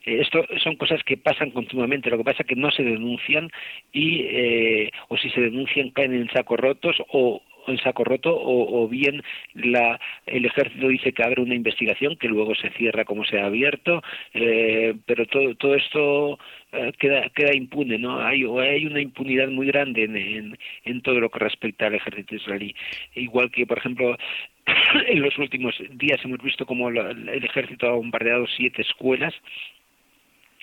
esto 0.05 0.45
son 0.63 0.75
cosas 0.75 1.01
que 1.03 1.17
pasan 1.17 1.51
continuamente. 1.51 2.09
Lo 2.09 2.17
que 2.17 2.23
pasa 2.23 2.43
es 2.43 2.47
que 2.47 2.55
no 2.55 2.71
se 2.71 2.83
denuncian 2.83 3.49
y 3.91 4.21
eh, 4.21 4.91
o 5.07 5.17
si 5.17 5.29
se 5.29 5.41
denuncian 5.41 5.89
caen 5.91 6.13
en 6.13 6.29
sacos 6.29 6.59
rotos 6.59 6.97
o 7.09 7.41
en 7.67 7.77
saco 7.79 8.03
roto 8.03 8.31
o, 8.33 8.87
bien 8.87 9.23
la, 9.53 9.99
el 10.25 10.45
ejército 10.45 10.87
dice 10.87 11.13
que 11.13 11.23
abre 11.23 11.41
una 11.41 11.55
investigación 11.55 12.15
que 12.15 12.27
luego 12.27 12.55
se 12.55 12.69
cierra 12.71 13.05
como 13.05 13.23
se 13.25 13.39
ha 13.39 13.45
abierto 13.45 14.01
eh, 14.33 14.95
pero 15.05 15.25
todo 15.25 15.55
todo 15.55 15.75
esto 15.75 16.39
eh, 16.71 16.91
queda 16.97 17.29
queda 17.29 17.55
impune 17.55 17.97
no 17.97 18.19
hay 18.19 18.43
hay 18.43 18.85
una 18.85 19.01
impunidad 19.01 19.49
muy 19.49 19.67
grande 19.67 20.03
en, 20.03 20.57
en, 20.85 21.01
todo 21.01 21.19
lo 21.19 21.29
que 21.29 21.39
respecta 21.39 21.87
al 21.87 21.95
ejército 21.95 22.35
israelí. 22.35 22.75
Igual 23.15 23.51
que 23.51 23.65
por 23.65 23.77
ejemplo 23.77 24.17
en 25.07 25.21
los 25.21 25.37
últimos 25.37 25.75
días 25.91 26.19
hemos 26.23 26.41
visto 26.41 26.65
como 26.65 26.89
el 26.89 27.43
ejército 27.43 27.87
ha 27.87 27.93
bombardeado 27.93 28.45
siete 28.47 28.81
escuelas 28.81 29.33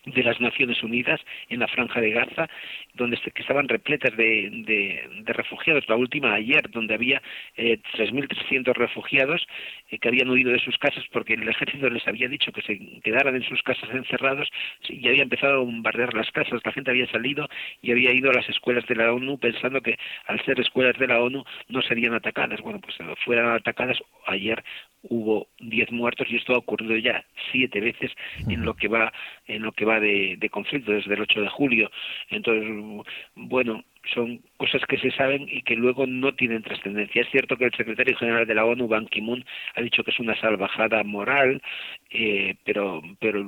de 0.04 0.22
las 0.22 0.40
Naciones 0.40 0.82
Unidas 0.82 1.20
en 1.48 1.60
la 1.60 1.68
franja 1.68 2.00
de 2.00 2.10
Gaza, 2.10 2.48
donde 2.94 3.18
que 3.18 3.42
estaban 3.42 3.68
repletas 3.68 4.16
de, 4.16 4.50
de, 4.64 5.32
refugiados. 5.32 5.88
La 5.88 5.96
última 5.96 6.34
ayer, 6.34 6.70
donde 6.70 6.94
había 6.94 7.22
eh, 7.56 7.78
3.300 7.94 8.74
refugiados 8.74 9.46
eh, 9.90 9.98
que 9.98 10.08
habían 10.08 10.30
huido 10.30 10.52
de 10.52 10.60
sus 10.60 10.78
casas 10.78 11.04
porque 11.12 11.34
el 11.34 11.48
ejército 11.48 11.88
les 11.90 12.06
había 12.06 12.28
dicho 12.28 12.52
que 12.52 12.62
se 12.62 12.78
quedaran 13.02 13.36
en 13.36 13.42
sus 13.42 13.62
casas 13.62 13.90
encerrados 13.90 14.48
y 14.88 15.06
había 15.08 15.22
empezado 15.22 15.54
a 15.54 15.64
bombardear 15.64 16.14
las 16.14 16.30
casas. 16.30 16.60
La 16.64 16.72
gente 16.72 16.90
había 16.90 17.10
salido 17.10 17.48
y 17.82 17.92
había 17.92 18.12
ido 18.12 18.30
a 18.30 18.34
las 18.34 18.48
escuelas 18.48 18.86
de 18.86 18.96
la 18.96 19.12
ONU 19.12 19.38
pensando 19.38 19.80
que 19.80 19.98
al 20.26 20.42
ser 20.44 20.60
escuelas 20.60 20.98
de 20.98 21.06
la 21.06 21.20
ONU 21.20 21.44
no 21.68 21.82
serían 21.82 22.14
atacadas. 22.14 22.60
Bueno, 22.60 22.80
pues 22.80 22.96
fueran 23.24 23.50
atacadas. 23.50 23.98
Ayer 24.26 24.62
hubo 25.02 25.48
10 25.60 25.92
muertos 25.92 26.26
y 26.30 26.36
esto 26.36 26.54
ha 26.54 26.58
ocurrido 26.58 26.96
ya 26.96 27.24
siete 27.52 27.80
veces 27.80 28.10
en 28.48 28.64
lo 28.64 28.74
que 28.74 28.88
va 28.88 29.12
en 29.46 29.62
lo 29.62 29.72
que 29.72 29.84
va 29.84 30.00
de, 30.00 30.36
de 30.38 30.50
conflicto 30.50 30.92
desde 30.92 31.14
el 31.14 31.22
8 31.22 31.42
de 31.42 31.48
julio. 31.48 31.90
Entonces, 32.30 33.04
bueno, 33.34 33.84
son 34.14 34.40
cosas 34.56 34.82
que 34.88 34.98
se 34.98 35.10
saben 35.12 35.46
y 35.48 35.62
que 35.62 35.74
luego 35.74 36.06
no 36.06 36.34
tienen 36.34 36.62
trascendencia. 36.62 37.22
Es 37.22 37.30
cierto 37.30 37.56
que 37.56 37.66
el 37.66 37.74
secretario 37.74 38.16
general 38.16 38.46
de 38.46 38.54
la 38.54 38.64
ONU, 38.64 38.88
Ban 38.88 39.06
Ki-moon, 39.06 39.44
ha 39.74 39.80
dicho 39.80 40.02
que 40.04 40.10
es 40.10 40.20
una 40.20 40.38
salvajada 40.40 41.02
moral, 41.04 41.62
eh, 42.10 42.56
pero, 42.64 43.02
pero 43.20 43.46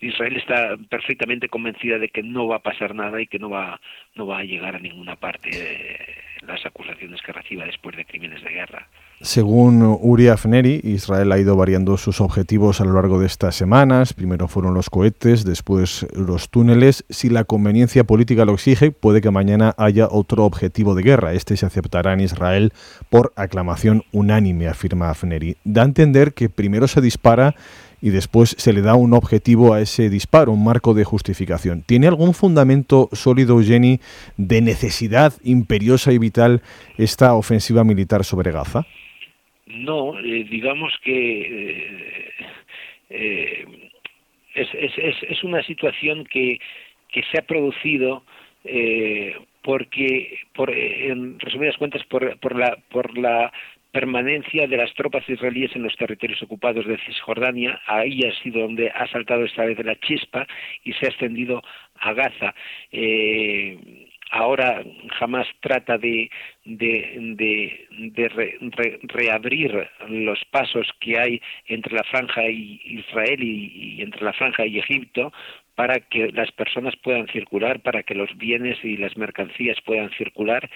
Israel 0.00 0.36
está 0.36 0.76
perfectamente 0.88 1.48
convencida 1.48 1.98
de 1.98 2.08
que 2.08 2.22
no 2.22 2.46
va 2.48 2.56
a 2.56 2.62
pasar 2.62 2.94
nada 2.94 3.20
y 3.20 3.26
que 3.26 3.38
no 3.38 3.50
va, 3.50 3.80
no 4.14 4.26
va 4.26 4.38
a 4.38 4.44
llegar 4.44 4.76
a 4.76 4.80
ninguna 4.80 5.16
parte. 5.16 6.25
Las 6.46 6.64
acusaciones 6.66 7.20
que 7.22 7.32
reciba 7.32 7.64
después 7.64 7.96
de 7.96 8.04
crímenes 8.04 8.42
de 8.42 8.50
guerra. 8.50 8.88
Según 9.22 9.82
Uri 9.82 10.28
Afneri, 10.28 10.80
Israel 10.84 11.32
ha 11.32 11.38
ido 11.38 11.56
variando 11.56 11.96
sus 11.96 12.20
objetivos 12.20 12.82
a 12.82 12.84
lo 12.84 12.92
largo 12.92 13.18
de 13.18 13.26
estas 13.26 13.54
semanas. 13.54 14.12
Primero 14.12 14.46
fueron 14.46 14.74
los 14.74 14.90
cohetes, 14.90 15.44
después 15.44 16.06
los 16.14 16.50
túneles. 16.50 17.04
Si 17.08 17.30
la 17.30 17.44
conveniencia 17.44 18.04
política 18.04 18.44
lo 18.44 18.52
exige, 18.52 18.90
puede 18.90 19.22
que 19.22 19.30
mañana 19.30 19.74
haya 19.78 20.08
otro 20.10 20.44
objetivo 20.44 20.94
de 20.94 21.02
guerra. 21.02 21.32
Este 21.32 21.56
se 21.56 21.64
aceptará 21.64 22.12
en 22.12 22.20
Israel 22.20 22.74
por 23.08 23.32
aclamación 23.36 24.02
unánime, 24.12 24.68
afirma 24.68 25.08
Afneri. 25.08 25.56
Da 25.64 25.82
a 25.82 25.86
entender 25.86 26.34
que 26.34 26.50
primero 26.50 26.86
se 26.86 27.00
dispara 27.00 27.54
y 28.00 28.10
después 28.10 28.50
se 28.58 28.72
le 28.72 28.82
da 28.82 28.94
un 28.94 29.14
objetivo 29.14 29.74
a 29.74 29.80
ese 29.80 30.10
disparo, 30.10 30.52
un 30.52 30.64
marco 30.64 30.94
de 30.94 31.04
justificación. 31.04 31.82
¿Tiene 31.82 32.06
algún 32.06 32.34
fundamento 32.34 33.08
sólido, 33.12 33.60
Jenny, 33.62 34.00
de 34.36 34.60
necesidad 34.60 35.32
imperiosa 35.44 36.12
y 36.12 36.18
vital 36.18 36.62
esta 36.98 37.34
ofensiva 37.34 37.84
militar 37.84 38.24
sobre 38.24 38.52
Gaza? 38.52 38.84
No, 39.66 40.18
eh, 40.18 40.44
digamos 40.48 40.92
que 41.02 41.40
eh, 41.40 42.30
eh, 43.10 43.66
es, 44.54 44.68
es, 45.28 45.44
una 45.44 45.62
situación 45.64 46.24
que, 46.24 46.58
que 47.08 47.22
se 47.30 47.38
ha 47.38 47.42
producido 47.42 48.22
porque, 49.62 50.38
por, 50.54 50.70
en 50.70 51.38
resumidas 51.38 51.76
cuentas, 51.76 52.02
por, 52.04 52.38
por, 52.38 52.56
la, 52.56 52.76
por 52.90 53.16
la 53.18 53.52
permanencia 53.96 54.66
de 54.66 54.76
las 54.76 54.92
tropas 54.92 55.26
israelíes 55.26 55.74
en 55.74 55.82
los 55.82 55.96
territorios 55.96 56.42
ocupados 56.42 56.86
de 56.86 56.98
Cisjordania. 57.06 57.80
Ahí 57.86 58.20
ha 58.24 58.42
sido 58.42 58.60
donde 58.60 58.90
ha 58.90 59.06
saltado 59.08 59.42
esta 59.46 59.64
vez 59.64 59.82
la 59.82 59.98
chispa 60.00 60.46
y 60.84 60.92
se 60.92 61.06
ha 61.06 61.08
extendido 61.08 61.62
a 62.00 62.12
Gaza. 62.12 62.54
Eh, 62.92 64.06
ahora 64.30 64.84
jamás 65.18 65.46
trata 65.60 65.96
de, 65.96 66.30
de, 66.66 67.88
reabrir 69.04 69.88
los 70.08 70.44
pasos 70.50 70.86
que 71.00 71.18
hay 71.18 71.40
entre 71.66 71.94
la 71.94 72.04
franja 72.04 72.46
y 72.50 72.78
Israel 72.84 73.42
y, 73.42 74.02
entre 74.02 74.24
la 74.24 74.34
franja 74.34 74.66
y 74.66 74.78
Egipto 74.78 75.32
para 75.76 76.00
que 76.00 76.32
las 76.32 76.50
personas 76.52 76.96
puedan 76.96 77.28
circular, 77.28 77.80
para 77.80 78.02
que 78.02 78.14
los 78.14 78.36
bienes 78.36 78.82
y 78.82 78.96
las 78.96 79.16
mercancías 79.16 79.78
puedan 79.82 80.10
circular. 80.10 80.68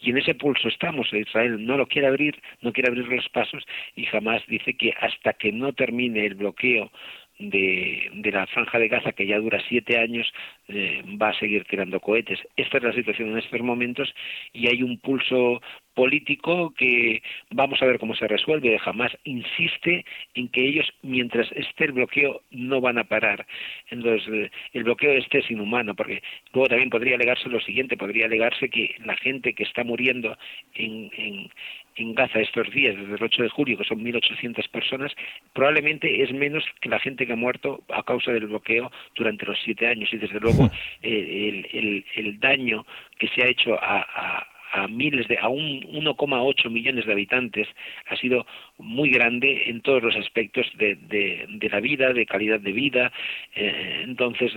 Y 0.00 0.10
en 0.10 0.18
ese 0.18 0.34
pulso 0.34 0.68
estamos. 0.68 1.12
Israel 1.12 1.64
no 1.64 1.76
lo 1.76 1.86
quiere 1.86 2.08
abrir, 2.08 2.34
no 2.62 2.72
quiere 2.72 2.88
abrir 2.88 3.06
los 3.06 3.28
pasos 3.28 3.64
y 3.94 4.06
jamás 4.06 4.42
dice 4.48 4.74
que 4.74 4.92
hasta 4.98 5.34
que 5.34 5.52
no 5.52 5.72
termine 5.72 6.26
el 6.26 6.34
bloqueo 6.34 6.90
de, 7.38 8.10
la 8.32 8.46
franja 8.46 8.78
de 8.78 8.88
Gaza, 8.88 9.12
que 9.12 9.26
ya 9.26 9.38
dura 9.38 9.62
siete 9.68 9.98
años, 9.98 10.26
eh, 10.68 11.02
va 11.20 11.28
a 11.28 11.38
seguir 11.38 11.64
tirando 11.64 12.00
cohetes. 12.00 12.38
Esta 12.56 12.78
es 12.78 12.82
la 12.82 12.92
situación 12.92 13.30
en 13.30 13.38
estos 13.38 13.60
momentos 13.60 14.12
y 14.52 14.68
hay 14.68 14.82
un 14.82 14.98
pulso 14.98 15.60
político 15.96 16.74
que 16.76 17.22
vamos 17.50 17.80
a 17.82 17.86
ver 17.86 17.98
cómo 17.98 18.14
se 18.14 18.28
resuelve. 18.28 18.78
Jamás 18.78 19.16
insiste 19.24 20.04
en 20.34 20.48
que 20.48 20.68
ellos, 20.68 20.86
mientras 21.02 21.50
esté 21.52 21.86
el 21.86 21.92
bloqueo, 21.92 22.42
no 22.50 22.80
van 22.82 22.98
a 22.98 23.04
parar. 23.04 23.46
Entonces, 23.90 24.52
el 24.74 24.84
bloqueo 24.84 25.12
este 25.12 25.38
es 25.38 25.50
inhumano, 25.50 25.94
porque 25.94 26.22
luego 26.52 26.68
también 26.68 26.90
podría 26.90 27.16
alegarse 27.16 27.48
lo 27.48 27.60
siguiente, 27.60 27.96
podría 27.96 28.26
alegarse 28.26 28.68
que 28.68 28.94
la 29.04 29.16
gente 29.16 29.54
que 29.54 29.64
está 29.64 29.84
muriendo 29.84 30.36
en, 30.74 31.10
en, 31.16 31.50
en 31.96 32.14
Gaza 32.14 32.40
estos 32.40 32.70
días, 32.70 32.94
desde 32.94 33.14
el 33.14 33.22
8 33.22 33.42
de 33.44 33.48
julio, 33.48 33.78
que 33.78 33.84
son 33.84 34.04
1.800 34.04 34.68
personas, 34.68 35.12
probablemente 35.54 36.22
es 36.22 36.30
menos 36.30 36.62
que 36.82 36.90
la 36.90 37.00
gente 37.00 37.26
que 37.26 37.32
ha 37.32 37.36
muerto 37.36 37.82
a 37.88 38.02
causa 38.02 38.32
del 38.32 38.48
bloqueo 38.48 38.92
durante 39.14 39.46
los 39.46 39.58
siete 39.64 39.86
años. 39.86 40.12
Y 40.12 40.18
desde 40.18 40.40
luego 40.40 40.70
eh, 41.02 41.64
el, 41.72 42.04
el, 42.14 42.38
daño 42.38 42.84
que 43.18 43.28
se 43.28 43.42
ha 43.42 43.46
hecho 43.46 43.82
a, 43.82 44.00
a 44.14 44.55
miles 44.88 45.26
de 45.28 45.38
a 45.38 45.48
un 45.48 45.80
1,8 45.82 46.70
millones 46.70 47.06
de 47.06 47.12
habitantes 47.12 47.68
ha 48.08 48.16
sido 48.16 48.46
muy 48.78 49.10
grande 49.10 49.70
en 49.70 49.80
todos 49.80 50.02
los 50.02 50.16
aspectos 50.16 50.66
de, 50.76 50.96
de, 50.96 51.68
la 51.70 51.80
vida 51.80 52.12
de 52.12 52.26
calidad 52.26 52.60
de 52.60 52.72
vida 52.72 53.12
eh, 53.54 54.02
entonces 54.04 54.52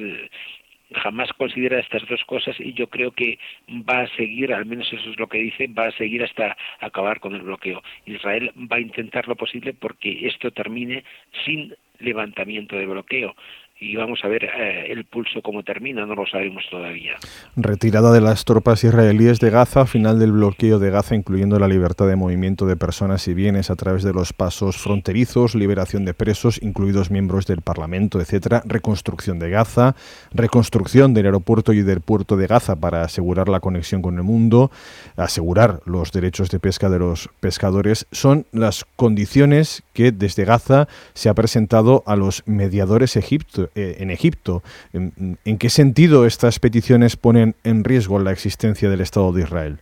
jamás 0.94 1.32
considera 1.34 1.80
estas 1.80 2.08
dos 2.08 2.24
cosas 2.26 2.56
y 2.60 2.74
yo 2.74 2.88
creo 2.88 3.12
que 3.12 3.38
va 3.70 4.02
a 4.02 4.16
seguir, 4.16 4.54
al 4.54 4.66
menos 4.66 4.92
eso 4.92 5.10
es 5.10 5.20
lo 5.20 5.28
que 5.28 5.38
dice, 5.38 5.68
va 5.68 5.88
a 5.88 5.92
seguir 5.92 6.24
hasta 6.24 6.58
acabar 6.80 7.20
con 7.20 7.36
el 7.36 7.42
bloqueo. 7.42 7.84
Israel 8.06 8.52
va 8.56 8.78
a 8.78 8.82
intentar 8.82 9.28
lo 9.28 9.36
posible 9.36 9.74
porque 9.74 10.28
esto 10.28 10.52
termine 10.52 11.04
sin 11.46 11.76
levantamiento 12.00 12.76
de 12.76 12.86
bloqueo 12.86 13.36
y 13.82 13.96
vamos 13.96 14.20
a 14.24 14.28
ver 14.28 14.44
eh, 14.44 14.92
el 14.92 15.06
pulso 15.06 15.42
cómo 15.42 15.64
termina, 15.64 16.06
no 16.06 16.14
lo 16.14 16.26
sabemos 16.26 16.66
todavía. 16.70 17.16
Retirada 17.56 18.12
de 18.12 18.20
las 18.20 18.44
tropas 18.44 18.84
israelíes 18.84 19.40
de 19.40 19.50
Gaza, 19.50 19.86
final 19.86 20.20
del 20.20 20.34
bloqueo 20.34 20.80
de 20.80 20.90
Gaza, 20.90 21.16
incluyendo 21.16 21.58
la 21.60 21.68
libertad 21.68 22.08
de 22.08 22.18
movimiento 22.18 22.66
de 22.66 22.76
personas 22.76 23.28
y 23.30 23.34
bienes 23.34 23.70
a 23.70 23.76
través 23.76 24.04
de 24.04 24.12
los 24.12 24.34
pasos 24.34 24.78
fronterizos, 24.78 25.56
liberación 25.56 26.04
de 26.04 26.14
presos, 26.14 26.62
incluidos 26.62 27.10
miembros 27.10 27.46
del 27.48 27.62
Parlamento, 27.62 28.20
etcétera, 28.20 28.62
reconstrucción 28.66 29.40
de 29.40 29.50
Gaza, 29.50 29.96
reconstrucción 30.34 31.14
del 31.14 31.28
aeropuerto 31.28 31.72
y 31.72 31.82
del 31.82 32.02
puerto 32.02 32.36
de 32.36 32.48
Gaza 32.48 32.76
para 32.76 33.04
asegurar 33.04 33.48
la 33.48 33.62
conexión 33.62 34.02
con 34.02 34.18
el 34.18 34.24
mundo, 34.24 34.72
asegurar 35.16 35.80
los 35.86 36.12
derechos 36.12 36.50
de 36.50 36.60
pesca 36.60 36.90
de 36.90 37.00
los 37.00 37.30
pescadores, 37.40 38.08
son 38.12 38.46
las 38.52 38.86
condiciones 38.98 39.84
que 40.00 40.14
desde 40.14 40.46
Gaza 40.46 40.88
se 41.14 41.28
ha 41.28 41.34
presentado 41.34 42.04
a 42.08 42.16
los 42.16 42.48
mediadores 42.48 43.18
eh, 43.18 43.98
en 44.00 44.12
Egipto. 44.12 44.62
¿En, 44.94 45.58
qué 45.58 45.68
sentido 45.68 46.26
estas 46.26 46.60
peticiones 46.60 47.18
ponen 47.18 47.56
en 47.66 47.84
riesgo 47.84 48.18
la 48.18 48.32
existencia 48.32 48.90
del 48.90 49.02
Estado 49.02 49.34
de 49.34 49.42
Israel? 49.42 49.80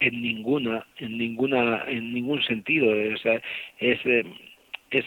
En 0.00 0.22
ninguna, 0.22 0.86
en 0.98 1.18
ninguna, 1.18 1.84
en 1.88 2.14
ningún 2.14 2.42
sentido. 2.42 2.86
Eh, 2.90 3.16
es, 4.90 5.04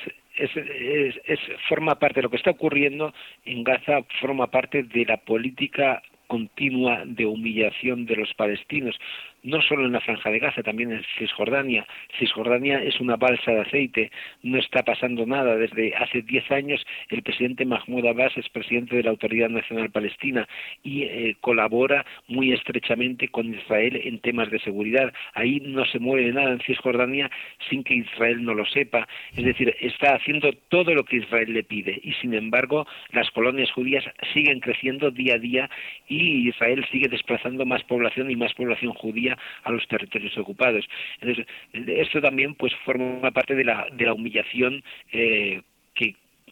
forma 1.67 1.97
parte 1.97 2.19
de 2.19 2.21
lo 2.21 2.29
que 2.29 2.37
está 2.37 2.51
ocurriendo 2.51 3.11
en 3.45 3.63
Gaza, 3.63 4.01
forma 4.21 4.51
parte 4.51 4.83
de 4.83 5.05
la 5.05 5.17
política 5.17 6.03
continua 6.27 7.03
de 7.07 7.25
humillación 7.25 8.05
de 8.05 8.17
los 8.17 8.31
palestinos 8.35 8.95
no 9.43 9.61
solo 9.61 9.85
en 9.85 9.91
la 9.91 10.01
franja 10.01 10.29
de 10.29 10.39
Gaza, 10.39 10.63
también 10.63 10.91
en 10.91 11.03
Cisjordania. 11.17 11.85
Cisjordania 12.17 12.81
es 12.81 12.99
una 12.99 13.17
balsa 13.17 13.51
de 13.51 13.61
aceite, 13.61 14.11
no 14.41 14.57
está 14.57 14.83
pasando 14.83 15.25
nada. 15.25 15.55
Desde 15.55 15.95
hace 15.95 16.21
diez 16.21 16.49
años 16.51 16.85
el 17.09 17.21
presidente 17.21 17.65
Mahmoud 17.65 18.05
Abbas 18.07 18.37
es 18.37 18.47
presidente 18.49 18.95
de 18.95 19.03
la 19.03 19.11
Autoridad 19.11 19.49
Nacional 19.49 19.89
Palestina 19.91 20.47
y 20.83 21.03
eh, 21.03 21.35
colabora 21.41 22.05
muy 22.27 22.53
estrechamente 22.53 23.27
con 23.27 23.53
Israel 23.53 23.99
en 24.03 24.19
temas 24.19 24.49
de 24.49 24.59
seguridad. 24.59 25.13
Ahí 25.33 25.59
no 25.59 25.85
se 25.85 25.99
mueve 25.99 26.31
nada 26.31 26.51
en 26.51 26.59
Cisjordania 26.61 27.29
sin 27.69 27.83
que 27.83 27.95
Israel 27.95 28.43
no 28.43 28.53
lo 28.53 28.65
sepa. 28.65 29.07
Es 29.35 29.43
decir, 29.43 29.75
está 29.81 30.15
haciendo 30.15 30.51
todo 30.69 30.93
lo 30.93 31.03
que 31.03 31.17
Israel 31.17 31.53
le 31.53 31.63
pide 31.63 31.99
y 32.03 32.13
sin 32.13 32.33
embargo 32.33 32.87
las 33.11 33.29
colonias 33.31 33.71
judías 33.71 34.03
siguen 34.33 34.59
creciendo 34.59 35.11
día 35.11 35.35
a 35.35 35.39
día 35.39 35.69
y 36.07 36.47
Israel 36.47 36.85
sigue 36.91 37.07
desplazando 37.09 37.65
más 37.65 37.83
población 37.83 38.31
y 38.31 38.35
más 38.35 38.53
población 38.53 38.93
judía 38.93 39.32
a 39.63 39.71
los 39.71 39.87
territorios 39.87 40.37
ocupados. 40.37 40.85
Entonces, 41.19 41.45
esto 41.73 42.21
también 42.21 42.55
pues 42.55 42.73
forma 42.85 43.31
parte 43.31 43.55
de 43.55 43.63
la, 43.63 43.87
de 43.91 44.05
la 44.05 44.13
humillación 44.13 44.83
eh, 45.11 45.61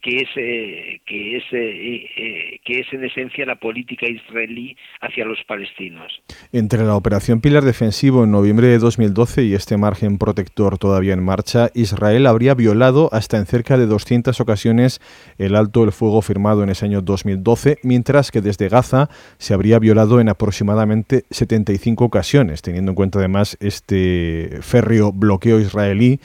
que 0.02 0.16
es 0.16 0.28
eh, 0.36 1.00
que 1.06 1.36
es 1.36 1.44
eh, 1.52 2.06
eh, 2.16 2.60
que 2.64 2.80
es 2.80 2.92
en 2.92 3.04
esencia 3.04 3.46
la 3.46 3.56
política 3.56 4.06
israelí 4.08 4.76
hacia 5.00 5.24
los 5.24 5.38
palestinos. 5.46 6.12
Entre 6.52 6.82
la 6.82 6.96
operación 6.96 7.40
Pilar 7.40 7.62
defensivo 7.62 8.24
en 8.24 8.32
noviembre 8.32 8.66
de 8.66 8.78
2012 8.78 9.44
y 9.44 9.54
este 9.54 9.76
margen 9.76 10.18
protector 10.18 10.78
todavía 10.78 11.14
en 11.14 11.22
marcha, 11.22 11.70
Israel 11.74 12.26
habría 12.26 12.54
violado 12.54 13.08
hasta 13.12 13.38
en 13.38 13.46
cerca 13.46 13.78
de 13.78 13.86
200 13.86 14.40
ocasiones 14.40 15.00
el 15.38 15.54
alto 15.54 15.84
el 15.84 15.92
fuego 15.92 16.20
firmado 16.20 16.64
en 16.64 16.70
ese 16.70 16.84
año 16.84 17.00
2012, 17.00 17.78
mientras 17.84 18.32
que 18.32 18.40
desde 18.40 18.68
Gaza 18.68 19.08
se 19.38 19.54
habría 19.54 19.78
violado 19.78 20.20
en 20.20 20.28
aproximadamente 20.28 21.24
75 21.30 22.04
ocasiones, 22.04 22.60
teniendo 22.62 22.90
en 22.90 22.96
cuenta 22.96 23.20
además 23.20 23.56
este 23.60 24.58
férreo 24.62 25.12
bloqueo 25.12 25.60
israelí 25.60 26.18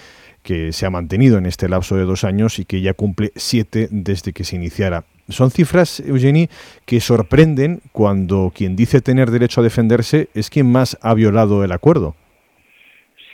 que 0.47 0.71
se 0.71 0.86
ha 0.86 0.89
mantenido 0.89 1.38
en 1.38 1.45
este 1.45 1.67
lapso 1.67 1.97
de 1.97 2.05
dos 2.05 2.23
años 2.23 2.57
y 2.57 2.63
que 2.63 2.79
ya 2.79 2.93
cumple 2.93 3.31
siete 3.36 3.89
desde 3.91 4.31
que 4.31 4.45
se 4.45 4.55
iniciara. 4.55 5.03
Son 5.27 5.51
cifras, 5.51 5.99
Eugenie, 5.99 6.47
que 6.86 7.01
sorprenden 7.01 7.79
cuando 7.91 8.53
quien 8.55 8.77
dice 8.77 9.01
tener 9.01 9.29
derecho 9.29 9.60
a 9.60 9.65
defenderse 9.65 10.29
es 10.33 10.49
quien 10.49 10.71
más 10.71 10.97
ha 11.01 11.13
violado 11.15 11.65
el 11.65 11.73
acuerdo. 11.73 12.15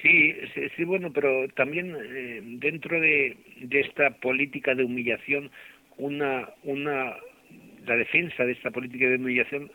Sí, 0.01 0.33
sí, 0.75 0.83
bueno, 0.85 1.13
pero 1.13 1.47
también 1.49 1.95
eh, 1.95 2.41
dentro 2.59 2.99
de, 2.99 3.37
de, 3.61 3.79
esta 3.81 4.09
política 4.09 4.73
de 4.73 4.83
humillación, 4.83 5.51
una, 5.97 6.49
una, 6.63 7.13
la 7.85 7.95
defensa 7.95 8.43
de 8.43 8.53
esta 8.53 8.71
política 8.71 9.05
de 9.05 9.17
humillación, 9.17 9.69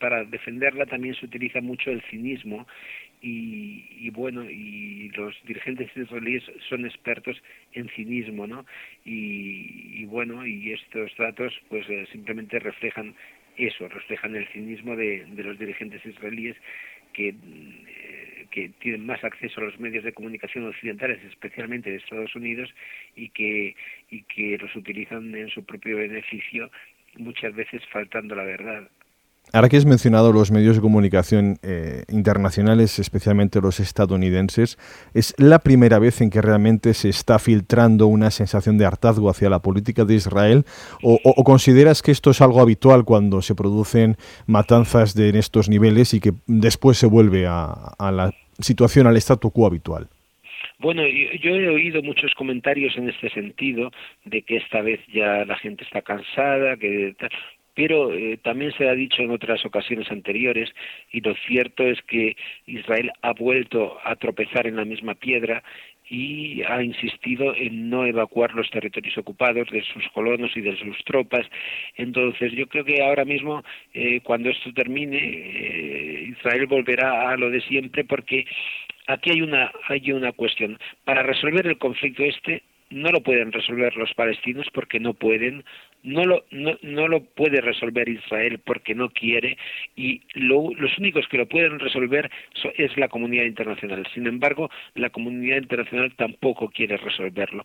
para 0.00 0.24
defenderla 0.24 0.86
también 0.86 1.14
se 1.14 1.26
utiliza 1.26 1.60
mucho 1.60 1.90
el 1.90 2.02
cinismo 2.10 2.66
y, 3.22 4.10
bueno 4.10 4.44
y 4.48 5.10
los 5.10 5.34
dirigentes 5.44 5.90
israelíes 5.96 6.42
son 6.68 6.86
expertos 6.86 7.40
en 7.72 7.88
cinismo 7.90 8.46
no 8.46 8.64
y, 9.04 10.04
bueno 10.06 10.46
y 10.46 10.72
estos 10.72 11.14
datos 11.16 11.52
pues 11.68 11.88
eh, 11.88 12.06
simplemente 12.12 12.58
reflejan 12.58 13.14
eso 13.56 13.88
reflejan 13.88 14.36
el 14.36 14.46
cinismo 14.48 14.96
de, 14.96 15.26
de 15.26 15.44
los 15.44 15.58
dirigentes 15.58 16.04
israelíes 16.06 16.56
que 17.12 17.28
eh, 17.28 18.30
que 18.50 18.70
tienen 18.80 19.06
más 19.06 19.22
acceso 19.24 19.60
a 19.60 19.64
los 19.64 19.78
medios 19.78 20.04
de 20.04 20.12
comunicación 20.12 20.66
occidentales, 20.66 21.22
especialmente 21.24 21.90
de 21.90 21.96
Estados 21.96 22.34
Unidos, 22.34 22.68
y 23.14 23.28
que, 23.30 23.76
y 24.10 24.22
que 24.24 24.58
los 24.58 24.74
utilizan 24.74 25.34
en 25.34 25.48
su 25.50 25.64
propio 25.64 25.96
beneficio, 25.96 26.70
muchas 27.16 27.54
veces 27.54 27.82
faltando 27.92 28.34
la 28.34 28.44
verdad. 28.44 28.88
Ahora 29.52 29.68
que 29.68 29.76
has 29.76 29.86
mencionado 29.86 30.32
los 30.32 30.52
medios 30.52 30.76
de 30.76 30.82
comunicación 30.82 31.58
eh, 31.62 32.04
internacionales, 32.08 32.98
especialmente 33.00 33.60
los 33.60 33.80
estadounidenses, 33.80 34.78
¿es 35.12 35.34
la 35.38 35.58
primera 35.58 35.98
vez 35.98 36.20
en 36.20 36.30
que 36.30 36.40
realmente 36.40 36.94
se 36.94 37.08
está 37.08 37.38
filtrando 37.38 38.06
una 38.06 38.30
sensación 38.30 38.78
de 38.78 38.86
hartazgo 38.86 39.28
hacia 39.28 39.50
la 39.50 39.58
política 39.58 40.04
de 40.04 40.14
Israel? 40.14 40.64
¿O, 41.02 41.18
consideras 41.42 42.02
que 42.02 42.12
esto 42.12 42.30
es 42.30 42.40
algo 42.40 42.60
habitual 42.60 43.04
cuando 43.04 43.42
se 43.42 43.56
producen 43.56 44.16
matanzas 44.46 45.14
de, 45.14 45.30
en 45.30 45.36
estos 45.36 45.68
niveles 45.68 46.14
y 46.14 46.20
que 46.20 46.32
después 46.46 46.98
se 46.98 47.06
vuelve 47.06 47.46
a, 47.48 47.94
la 47.98 48.32
situación, 48.60 49.08
al 49.08 49.16
statu 49.16 49.50
quo 49.50 49.66
habitual? 49.66 50.08
Bueno, 50.78 51.02
yo, 51.42 51.56
he 51.56 51.68
oído 51.68 52.02
muchos 52.02 52.32
comentarios 52.34 52.96
en 52.96 53.08
este 53.08 53.28
sentido, 53.30 53.90
de 54.24 54.42
que 54.42 54.56
esta 54.56 54.80
vez 54.80 55.00
ya 55.12 55.44
la 55.44 55.56
gente 55.56 55.84
está 55.84 56.00
cansada, 56.02 56.76
que 56.76 57.14
pero 57.80 58.12
eh, 58.12 58.38
también 58.42 58.72
se 58.76 58.90
ha 58.90 58.94
dicho 58.94 59.22
en 59.22 59.30
otras 59.30 59.64
ocasiones 59.64 60.10
anteriores 60.10 60.68
y 61.12 61.22
lo 61.22 61.34
cierto 61.46 61.82
es 61.82 61.98
que 62.02 62.36
Israel 62.66 63.10
ha 63.22 63.32
vuelto 63.32 63.96
a 64.04 64.16
tropezar 64.16 64.66
en 64.66 64.76
la 64.76 64.84
misma 64.84 65.14
piedra 65.14 65.62
y 66.06 66.62
ha 66.64 66.82
insistido 66.82 67.54
en 67.56 67.88
no 67.88 68.04
evacuar 68.04 68.54
los 68.54 68.68
territorios 68.68 69.16
ocupados 69.16 69.66
de 69.70 69.80
sus 69.80 70.06
colonos 70.10 70.54
y 70.58 70.60
de 70.60 70.76
sus 70.76 71.02
tropas. 71.06 71.46
Entonces, 71.96 72.52
yo 72.52 72.66
creo 72.66 72.84
que 72.84 73.02
ahora 73.02 73.24
mismo, 73.24 73.64
eh, 73.94 74.20
cuando 74.24 74.50
esto 74.50 74.74
termine, 74.74 75.16
eh, 75.16 76.34
Israel 76.36 76.66
volverá 76.66 77.30
a 77.30 77.36
lo 77.38 77.48
de 77.48 77.62
siempre 77.62 78.04
porque 78.04 78.44
aquí 79.06 79.30
hay 79.30 79.40
una, 79.40 79.72
hay 79.88 80.12
una 80.12 80.32
cuestión. 80.32 80.78
Para 81.04 81.22
resolver 81.22 81.66
el 81.66 81.78
conflicto 81.78 82.24
este, 82.24 82.62
no 82.90 83.10
lo 83.10 83.22
pueden 83.22 83.52
resolver 83.52 83.96
los 83.96 84.12
palestinos 84.14 84.66
porque 84.74 85.00
no 85.00 85.14
pueden, 85.14 85.64
no 86.02 86.24
lo, 86.24 86.44
no, 86.50 86.72
no 86.82 87.08
lo 87.08 87.24
puede 87.24 87.60
resolver 87.60 88.08
Israel 88.08 88.60
porque 88.64 88.94
no 88.94 89.10
quiere 89.10 89.56
y 89.96 90.22
los 90.34 90.98
únicos 90.98 91.26
que 91.28 91.38
lo 91.38 91.48
pueden 91.48 91.78
resolver 91.78 92.30
es 92.76 92.96
la 92.96 93.08
comunidad 93.08 93.44
internacional. 93.44 94.06
Sin 94.14 94.26
embargo, 94.26 94.70
la 94.94 95.10
comunidad 95.10 95.58
internacional 95.58 96.14
tampoco 96.16 96.68
quiere 96.68 96.96
resolverlo. 96.96 97.64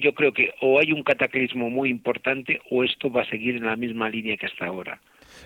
yo 0.00 0.14
creo 0.14 0.32
que 0.32 0.52
o 0.60 0.78
hay 0.78 0.92
un 0.92 1.02
cataclismo 1.02 1.70
muy 1.70 1.90
importante 1.90 2.60
o 2.70 2.84
esto 2.84 3.10
va 3.10 3.22
a 3.22 3.30
seguir 3.30 3.56
en 3.56 3.66
la 3.66 3.76
misma 3.76 4.08
línea 4.08 4.36
que 4.36 4.46
hasta 4.46 4.66
ahora. 4.66 5.00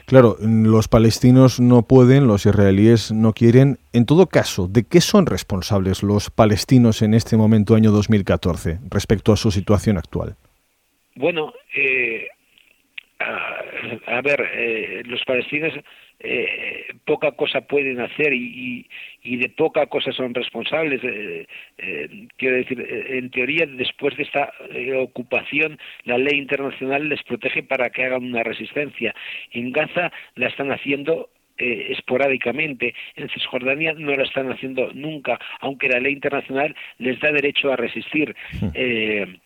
Claro, 0.07 0.37
los 0.40 0.88
palestinos 0.88 1.61
no 1.61 1.83
pueden, 1.83 2.26
los 2.26 2.46
israelíes 2.46 3.12
no 3.12 3.33
quieren. 3.33 3.79
En 3.92 4.05
todo 4.05 4.26
caso, 4.26 4.68
¿de 4.68 4.85
qué 4.85 5.00
son 5.00 5.26
responsables 5.26 6.02
los 6.02 6.31
palestinos 6.31 7.02
en 7.02 7.14
este 7.14 7.37
momento, 7.37 7.74
año 7.74 7.92
2014, 7.92 8.81
respecto 8.90 9.33
a 9.33 9.37
su 9.37 9.50
situación 9.50 9.96
actual? 9.96 10.37
Bueno, 11.16 11.52
eh, 11.74 12.29
a, 13.18 14.20
ver, 14.22 14.48
eh, 14.55 15.02
los 15.07 15.24
palestinos 15.24 15.72
eh, 16.18 16.87
poca 17.05 17.33
cosa 17.33 17.61
pueden 17.62 18.00
hacer 18.00 18.33
y, 18.33 18.87
y, 19.22 19.37
de 19.37 19.48
poca 19.50 19.87
cosa 19.87 20.12
son 20.12 20.35
responsables. 20.35 21.02
Eh, 21.05 21.46
eh, 21.79 22.29
quiero 22.37 22.57
decir, 22.57 22.87
en 23.09 23.31
teoría, 23.31 23.66
después 23.66 24.16
de 24.16 24.22
esta 24.22 24.52
ocupación, 24.98 25.79
la 26.05 26.16
ley 26.16 26.38
internacional 26.38 27.09
les 27.09 27.22
protege 27.22 27.62
para 27.62 27.90
que 27.90 28.05
hagan 28.05 28.24
una 28.24 28.42
resistencia. 28.42 29.14
En 29.52 29.72
Gaza 29.72 30.11
la 30.35 30.48
están 30.48 30.72
haciendo 30.72 31.31
esporádicamente. 31.59 32.94
En 33.14 33.31
Cisjordania 33.31 33.94
no 33.94 34.14
la 34.14 34.24
están 34.24 34.50
haciendo 34.50 34.90
nunca, 34.92 35.38
aunque 35.61 35.88
la 35.88 36.00
ley 36.00 36.12
internacional 36.12 36.74
les 36.98 37.18
da 37.20 37.31
derecho 37.31 37.72
a 37.72 37.76
resistir. 37.76 38.35
Hmm. 38.61 39.37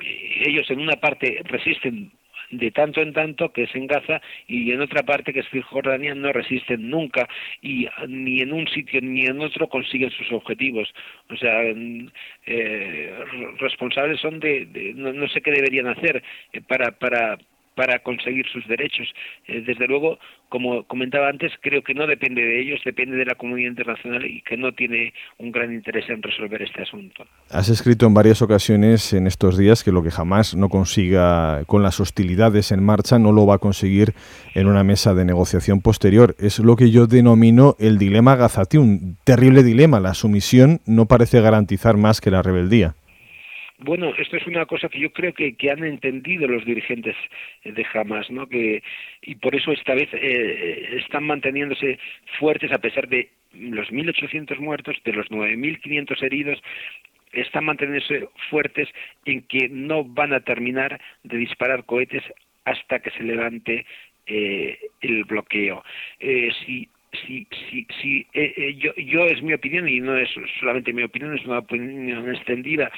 Ellos 0.00 0.70
en 0.70 0.80
una 0.80 0.96
parte 0.96 1.42
resisten 1.44 2.12
de 2.50 2.70
tanto 2.70 3.02
en 3.02 3.12
tanto 3.12 3.52
que 3.52 3.64
es 3.64 3.74
en 3.74 3.86
Gaza 3.86 4.20
y 4.46 4.72
en 4.72 4.80
otra 4.80 5.02
parte 5.02 5.32
que 5.32 5.40
es 5.40 5.50
Cisjordania 5.50 6.14
no 6.14 6.32
resisten 6.32 6.88
nunca 6.88 7.28
y 7.60 7.86
ni 8.06 8.40
en 8.40 8.52
un 8.52 8.66
sitio 8.68 9.00
ni 9.02 9.26
en 9.26 9.40
otro 9.40 9.68
consiguen 9.68 10.10
sus 10.10 10.32
objetivos. 10.32 10.92
O 11.30 11.36
sea, 11.36 11.62
eh, 12.46 13.14
responsables 13.58 14.20
son 14.20 14.40
de, 14.40 14.92
no, 14.94 15.28
sé 15.28 15.40
qué 15.40 15.50
deberían 15.50 15.88
hacer 15.88 16.22
eh, 16.52 16.60
para 16.66 16.92
para 16.92 17.38
para 17.78 18.00
conseguir 18.00 18.44
sus 18.52 18.66
derechos. 18.66 19.06
Eh, 19.46 19.62
desde 19.64 19.86
luego, 19.86 20.18
como 20.48 20.82
comentaba 20.88 21.28
antes, 21.28 21.52
creo 21.60 21.84
que 21.84 21.94
no 21.94 22.08
depende 22.08 22.42
de 22.42 22.60
ellos, 22.60 22.80
depende 22.84 23.16
de 23.16 23.24
la 23.24 23.36
comunidad 23.36 23.68
internacional 23.68 24.26
y 24.26 24.42
que 24.42 24.56
no 24.56 24.72
tiene 24.72 25.14
un 25.38 25.52
gran 25.52 25.72
interés 25.72 26.10
en 26.10 26.20
resolver 26.20 26.60
este 26.60 26.82
asunto. 26.82 27.24
Has 27.50 27.68
escrito 27.68 28.06
en 28.06 28.14
varias 28.14 28.42
ocasiones 28.42 29.12
en 29.12 29.28
estos 29.28 29.56
días 29.56 29.84
que 29.84 29.92
lo 29.92 30.02
que 30.02 30.10
jamás 30.10 30.56
no 30.56 30.68
consiga 30.68 31.62
con 31.66 31.84
las 31.84 32.00
hostilidades 32.00 32.72
en 32.72 32.82
marcha 32.82 33.20
no 33.20 33.30
lo 33.30 33.46
va 33.46 33.54
a 33.54 33.58
conseguir 33.58 34.12
en 34.56 34.66
una 34.66 34.82
mesa 34.82 35.14
de 35.14 35.24
negociación 35.24 35.80
posterior. 35.80 36.34
Es 36.40 36.58
lo 36.58 36.74
que 36.74 36.90
yo 36.90 37.06
denomino 37.06 37.76
el 37.78 37.96
dilema 37.96 38.34
Gazati, 38.34 38.76
un 38.76 39.16
terrible 39.22 39.62
dilema. 39.62 40.00
La 40.00 40.14
sumisión 40.14 40.80
no 40.84 41.06
parece 41.06 41.40
garantizar 41.40 41.96
más 41.96 42.20
que 42.20 42.32
la 42.32 42.42
rebeldía. 42.42 42.96
Bueno, 43.78 44.12
esto 44.18 44.36
es 44.36 44.46
una 44.46 44.66
cosa 44.66 44.88
que 44.88 44.98
yo 44.98 45.12
creo 45.12 45.32
que, 45.32 45.54
han 45.70 45.84
entendido 45.84 46.48
los 46.48 46.64
dirigentes 46.64 47.14
de 47.64 47.86
Hamas, 47.94 48.28
¿no? 48.28 48.48
Que, 48.48 48.82
y 49.22 49.36
por 49.36 49.54
eso 49.54 49.70
esta 49.70 49.94
vez 49.94 50.08
eh, 50.12 50.96
están 51.00 51.24
manteniéndose 51.24 51.98
fuertes 52.40 52.72
a 52.72 52.78
pesar 52.78 53.08
de 53.08 53.30
los 53.52 53.88
1.800 53.90 54.58
muertos, 54.58 54.96
de 55.04 55.12
los 55.12 55.28
9.500 55.30 56.22
heridos, 56.22 56.60
están 57.32 57.66
manteniéndose 57.66 58.28
fuertes 58.50 58.88
en 59.24 59.42
que 59.42 59.68
no 59.68 60.02
van 60.04 60.32
a 60.32 60.40
terminar 60.40 61.00
de 61.22 61.36
disparar 61.36 61.84
cohetes 61.84 62.24
hasta 62.64 62.98
que 62.98 63.10
se 63.10 63.22
levante 63.22 63.86
eh, 64.26 64.78
el 65.00 65.24
bloqueo. 65.24 65.84
Eh, 66.18 66.50
si, 67.12 67.46
si, 67.70 67.86
si 68.00 68.26
eh, 68.32 68.52
eh, 68.56 68.74
yo, 68.76 68.94
yo 68.96 69.24
es 69.26 69.42
mi 69.42 69.52
opinión 69.54 69.88
y 69.88 70.00
no 70.00 70.16
es 70.16 70.28
solamente 70.60 70.92
mi 70.92 71.02
opinión, 71.02 71.36
es 71.36 71.44
una 71.44 71.58
opinión 71.58 72.28
extendida, 72.34 72.90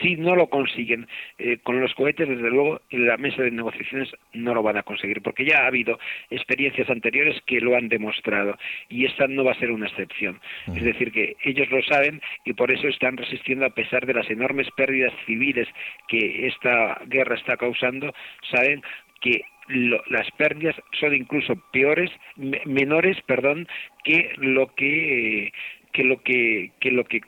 si 0.00 0.16
no 0.16 0.36
lo 0.36 0.48
consiguen 0.48 1.06
eh, 1.38 1.58
con 1.62 1.80
los 1.80 1.94
cohetes, 1.94 2.28
desde 2.28 2.50
luego 2.50 2.80
en 2.90 3.06
la 3.06 3.16
mesa 3.16 3.42
de 3.42 3.50
negociaciones 3.50 4.10
no 4.34 4.54
lo 4.54 4.62
van 4.62 4.76
a 4.76 4.82
conseguir, 4.82 5.22
porque 5.22 5.44
ya 5.44 5.64
ha 5.64 5.66
habido 5.68 5.98
experiencias 6.30 6.90
anteriores 6.90 7.40
que 7.46 7.60
lo 7.60 7.76
han 7.76 7.88
demostrado 7.88 8.58
y 8.88 9.06
esta 9.06 9.26
no 9.26 9.44
va 9.44 9.52
a 9.52 9.58
ser 9.58 9.70
una 9.70 9.86
excepción. 9.86 10.40
Es 10.74 10.82
decir, 10.82 11.12
que 11.12 11.36
ellos 11.44 11.70
lo 11.70 11.82
saben 11.82 12.20
y 12.44 12.52
por 12.52 12.70
eso 12.70 12.88
están 12.88 13.16
resistiendo 13.16 13.64
a 13.64 13.70
pesar 13.70 14.06
de 14.06 14.14
las 14.14 14.28
enormes 14.30 14.68
pérdidas 14.76 15.12
civiles 15.26 15.68
que 16.08 16.46
esta 16.46 17.00
guerra 17.06 17.36
está 17.36 17.56
causando, 17.56 18.12
saben 18.50 18.82
que 19.20 19.42
las 19.68 20.30
pérdidas 20.32 20.76
son 21.00 21.14
incluso 21.14 21.54
peores, 21.72 22.10
menores, 22.64 23.16
perdón, 23.26 23.66
que 24.04 24.32
lo 24.36 24.74
que 24.74 25.52
que 25.92 26.04
lo 26.04 26.22
que 26.22 26.72
que 26.80 26.90
lo 26.90 27.04
que 27.04 27.20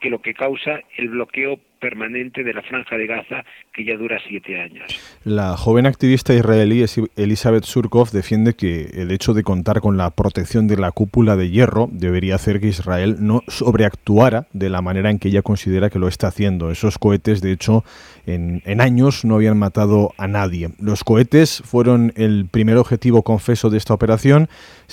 que 0.00 0.10
lo 0.10 0.20
que 0.20 0.34
causa 0.34 0.80
el 0.96 1.08
bloqueo 1.08 1.58
permanente 1.80 2.44
de 2.44 2.52
la 2.52 2.62
franja 2.62 2.96
de 2.96 3.06
Gaza 3.06 3.44
que 3.72 3.84
ya 3.84 3.96
dura 3.96 4.18
siete 4.28 4.60
años. 4.60 4.84
La 5.24 5.56
joven 5.56 5.86
activista 5.86 6.34
israelí 6.34 6.84
Elizabeth 7.16 7.64
Surkov 7.64 8.10
defiende 8.10 8.54
que 8.54 8.90
el 8.94 9.10
hecho 9.10 9.34
de 9.34 9.42
contar 9.42 9.80
con 9.80 9.96
la 9.96 10.10
protección 10.10 10.68
de 10.68 10.76
la 10.76 10.92
cúpula 10.92 11.36
de 11.36 11.50
hierro 11.50 11.88
debería 11.90 12.36
hacer 12.36 12.60
que 12.60 12.68
Israel 12.68 13.16
no 13.20 13.42
sobreactuara 13.48 14.46
de 14.52 14.70
la 14.70 14.82
manera 14.82 15.10
en 15.10 15.18
que 15.18 15.28
ella 15.28 15.42
considera 15.42 15.90
que 15.90 15.98
lo 15.98 16.08
está 16.08 16.28
haciendo. 16.28 16.70
Esos 16.70 16.98
cohetes, 16.98 17.40
de 17.40 17.52
hecho, 17.52 17.84
en, 18.26 18.62
en 18.64 18.80
años 18.80 19.24
no 19.24 19.36
habían 19.36 19.58
matado 19.58 20.12
a 20.18 20.28
nadie. 20.28 20.70
Los 20.78 21.04
cohetes 21.04 21.62
fueron 21.64 22.12
el 22.16 22.46
primer 22.50 22.76
objetivo 22.76 23.22
confeso 23.22 23.70
de 23.70 23.78
esta 23.78 23.94
operación. 23.94 24.48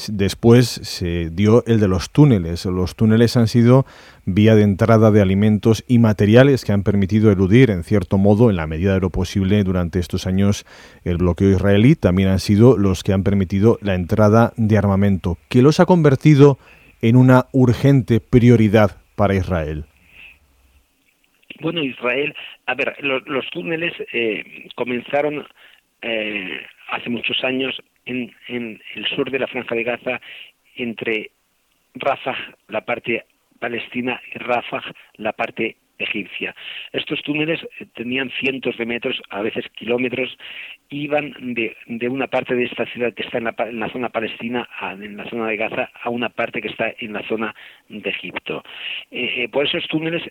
Después 0.07 0.67
se 0.67 1.29
dio 1.29 1.63
el 1.65 1.79
de 1.79 1.87
los 1.87 2.11
túneles. 2.11 2.65
Los 2.65 2.95
túneles 2.95 3.35
han 3.37 3.47
sido 3.47 3.85
vía 4.27 4.55
de 4.55 4.63
entrada 4.63 5.09
de 5.09 5.21
alimentos 5.21 5.85
y 5.87 5.99
materiales 5.99 6.65
que 6.65 6.73
han 6.73 6.83
permitido 6.83 7.31
eludir, 7.31 7.71
en 7.71 7.83
cierto 7.83 8.17
modo, 8.17 8.49
en 8.49 8.57
la 8.57 8.67
medida 8.67 8.93
de 8.93 8.99
lo 8.99 9.09
posible 9.09 9.63
durante 9.63 9.99
estos 9.99 10.27
años, 10.27 10.65
el 11.05 11.17
bloqueo 11.17 11.49
israelí. 11.49 11.95
También 11.95 12.27
han 12.27 12.39
sido 12.39 12.77
los 12.77 13.03
que 13.03 13.13
han 13.13 13.23
permitido 13.23 13.79
la 13.81 13.95
entrada 13.95 14.51
de 14.57 14.77
armamento, 14.77 15.37
que 15.49 15.61
los 15.61 15.79
ha 15.79 15.85
convertido 15.85 16.57
en 17.01 17.15
una 17.15 17.45
urgente 17.53 18.19
prioridad 18.19 19.01
para 19.15 19.33
Israel. 19.33 19.85
Bueno, 21.61 21.81
Israel, 21.81 22.35
a 22.65 22.75
ver, 22.75 22.97
los, 23.01 23.49
túneles 23.49 23.93
eh, 24.11 24.67
comenzaron 24.75 25.47
eh, 26.01 26.61
hace 26.89 27.09
muchos 27.09 27.41
años 27.45 27.75
en, 28.05 28.31
en 28.49 28.81
el 28.95 29.05
sur 29.15 29.31
de 29.31 29.39
la 29.39 29.47
franja 29.47 29.73
de 29.73 29.83
Gaza, 29.83 30.21
entre 30.75 31.31
Rafah, 31.95 32.37
la 32.67 32.81
parte 32.81 33.23
Palestina 33.57 34.21
y 34.33 34.37
Rafah, 34.39 34.83
la 35.15 35.33
parte 35.33 35.77
egipcia. 35.99 36.55
Estos 36.93 37.21
túneles 37.23 37.59
eh, 37.79 37.85
tenían 37.95 38.31
cientos 38.39 38.77
de 38.77 38.85
metros, 38.85 39.21
a 39.29 39.41
veces 39.41 39.65
kilómetros, 39.75 40.37
iban 40.89 41.33
de, 41.53 41.75
de 41.87 42.09
una 42.09 42.27
parte 42.27 42.55
de 42.55 42.65
esta 42.65 42.85
ciudad 42.85 43.13
que 43.13 43.23
está 43.23 43.39
en 43.39 43.45
la, 43.45 43.89
zona 43.89 44.09
palestina, 44.09 44.67
en 44.81 45.17
la 45.17 45.29
zona 45.29 45.47
de 45.47 45.57
Gaza, 45.57 45.89
a 46.01 46.09
una 46.09 46.29
parte 46.29 46.61
que 46.61 46.69
está 46.69 46.93
en 46.99 47.13
la 47.13 47.27
zona 47.27 47.53
de 47.89 48.09
Egipto. 48.09 48.63
Eh, 49.11 49.43
eh, 49.43 49.49
por 49.49 49.65
esos 49.65 49.87
túneles 49.87 50.23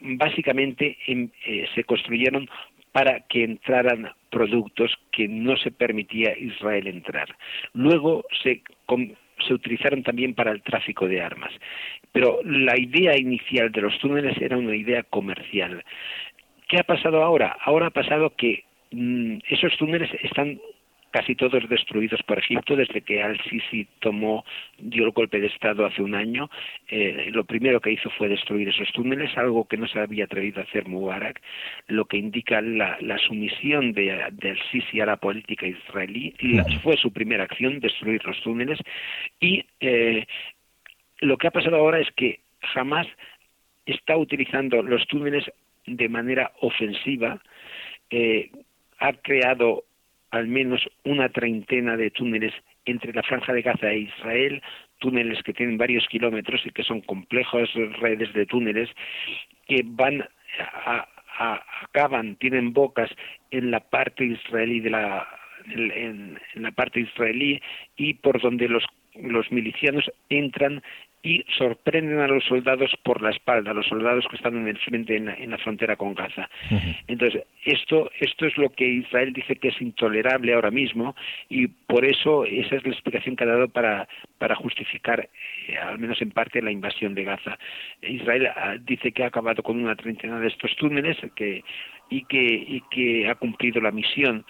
básicamente 0.00 0.96
em, 1.06 1.28
se 1.74 1.84
construyeron 1.84 2.48
para 2.92 3.20
que 3.28 3.44
entraran 3.44 4.10
productos 4.30 4.96
que 5.10 5.26
no 5.26 5.56
se 5.56 5.70
permitía 5.70 6.36
Israel 6.38 6.86
entrar. 6.86 7.36
Luego 7.72 8.24
se, 8.42 8.62
se 9.46 9.54
utilizaron 9.54 10.02
también 10.02 10.34
para 10.34 10.52
el 10.52 10.62
tráfico 10.62 11.06
de 11.06 11.20
armas. 11.20 11.52
Pero 12.12 12.40
la 12.44 12.78
idea 12.78 13.16
inicial 13.16 13.70
de 13.72 13.82
los 13.82 13.98
túneles 13.98 14.40
era 14.40 14.56
una 14.56 14.76
idea 14.76 15.02
comercial. 15.04 15.84
¿Qué 16.68 16.78
ha 16.78 16.84
pasado 16.84 17.22
ahora? 17.22 17.56
Ahora 17.60 17.88
ha 17.88 17.90
pasado 17.90 18.34
que 18.36 18.64
mm, 18.92 19.38
esos 19.48 19.76
túneles 19.76 20.10
están 20.22 20.58
casi 21.14 21.36
todos 21.36 21.68
destruidos 21.68 22.20
por 22.24 22.40
Egipto 22.40 22.74
desde 22.74 23.02
que 23.02 23.22
Al-Sisi 23.22 23.86
tomó, 24.00 24.44
dio 24.78 25.04
el 25.04 25.12
golpe 25.12 25.38
de 25.38 25.46
Estado 25.46 25.86
hace 25.86 26.02
un 26.02 26.16
año. 26.16 26.50
Eh, 26.88 27.30
lo 27.30 27.44
primero 27.44 27.80
que 27.80 27.92
hizo 27.92 28.10
fue 28.18 28.26
destruir 28.28 28.68
esos 28.68 28.90
túneles, 28.90 29.30
algo 29.38 29.64
que 29.68 29.76
no 29.76 29.86
se 29.86 30.00
había 30.00 30.24
atrevido 30.24 30.60
a 30.60 30.64
hacer 30.64 30.88
Mubarak, 30.88 31.40
lo 31.86 32.06
que 32.06 32.16
indica 32.16 32.60
la, 32.60 32.98
sumisión 33.28 33.92
de, 33.92 34.24
Al-Sisi 34.24 35.00
a 35.00 35.06
la 35.06 35.16
política 35.16 35.68
israelí. 35.68 36.34
Fue 36.82 36.96
su 36.96 37.12
primera 37.12 37.44
acción, 37.44 37.78
destruir 37.78 38.20
los 38.24 38.40
túneles. 38.42 38.80
Y 39.38 39.64
eh, 39.78 40.26
lo 41.20 41.38
que 41.38 41.46
ha 41.46 41.52
pasado 41.52 41.76
ahora 41.76 42.00
es 42.00 42.10
que 42.16 42.40
jamás 42.58 43.06
está 43.86 44.16
utilizando 44.16 44.82
los 44.82 45.06
túneles 45.06 45.44
de 45.86 46.08
manera 46.08 46.50
ofensiva, 46.60 47.40
eh, 48.10 48.50
ha 48.98 49.12
creado 49.12 49.84
al 50.34 50.48
menos 50.48 50.82
una 51.04 51.28
treintena 51.28 51.96
de 51.96 52.10
túneles 52.10 52.52
entre 52.86 53.12
la 53.12 53.22
franja 53.22 53.52
de 53.52 53.62
Gaza 53.62 53.88
e 53.92 53.98
Israel, 54.00 54.60
túneles 54.98 55.40
que 55.44 55.52
tienen 55.52 55.78
varios 55.78 56.08
kilómetros 56.08 56.60
y 56.66 56.70
que 56.70 56.82
son 56.82 57.02
complejos 57.02 57.72
redes 58.00 58.32
de 58.32 58.44
túneles 58.44 58.90
que 59.68 59.82
van 59.84 60.28
a, 60.58 61.06
acaban, 61.82 62.34
tienen 62.36 62.72
bocas 62.72 63.10
en 63.52 63.70
la 63.70 63.78
parte 63.78 64.24
israelí 64.24 64.80
de 64.80 64.90
la 64.90 65.26
en, 65.66 66.38
la 66.54 66.72
parte 66.72 67.00
israelí 67.00 67.62
y 67.96 68.14
por 68.14 68.40
donde 68.40 68.68
los 68.68 69.52
milicianos 69.52 70.10
entran 70.30 70.82
y 71.24 71.42
sorprenden 71.56 72.20
a 72.20 72.28
los 72.28 72.44
soldados 72.44 72.94
por 73.02 73.22
la 73.22 73.30
espalda, 73.30 73.70
a 73.70 73.74
los 73.74 73.86
soldados 73.86 74.26
que 74.28 74.36
están 74.36 74.56
en 74.58 74.68
el 74.68 74.78
frente 74.78 75.16
en 75.16 75.50
la, 75.50 75.58
frontera 75.58 75.96
con 75.96 76.14
Gaza. 76.14 76.50
Entonces, 77.08 77.44
esto, 77.64 78.10
esto 78.20 78.46
es 78.46 78.56
lo 78.58 78.68
que 78.68 78.86
Israel 78.86 79.32
dice 79.32 79.56
que 79.56 79.68
es 79.68 79.80
intolerable 79.80 80.52
ahora 80.52 80.70
mismo 80.70 81.16
y 81.48 81.66
por 81.66 82.04
eso 82.04 82.44
esa 82.44 82.76
es 82.76 82.84
la 82.84 82.92
explicación 82.92 83.36
que 83.36 83.44
ha 83.44 83.48
dado 83.48 83.68
para, 83.68 84.06
para 84.38 84.54
justificar, 84.54 85.30
eh, 85.68 85.78
al 85.78 85.98
menos 85.98 86.20
en 86.20 86.30
parte, 86.30 86.60
la 86.60 86.70
invasión 86.70 87.14
de 87.14 87.24
Gaza. 87.24 87.58
Israel 88.02 88.48
ah, 88.48 88.76
dice 88.78 89.12
que 89.12 89.24
ha 89.24 89.28
acabado 89.28 89.62
con 89.62 89.82
una 89.82 89.96
treintena 89.96 90.38
de 90.40 90.48
estos 90.48 90.76
túneles 90.76 91.16
que, 91.34 91.64
y, 92.10 92.24
que, 92.26 92.44
y 92.44 92.82
que 92.90 93.28
ha 93.30 93.34
cumplido 93.36 93.80
la 93.80 93.90
misión 93.90 94.44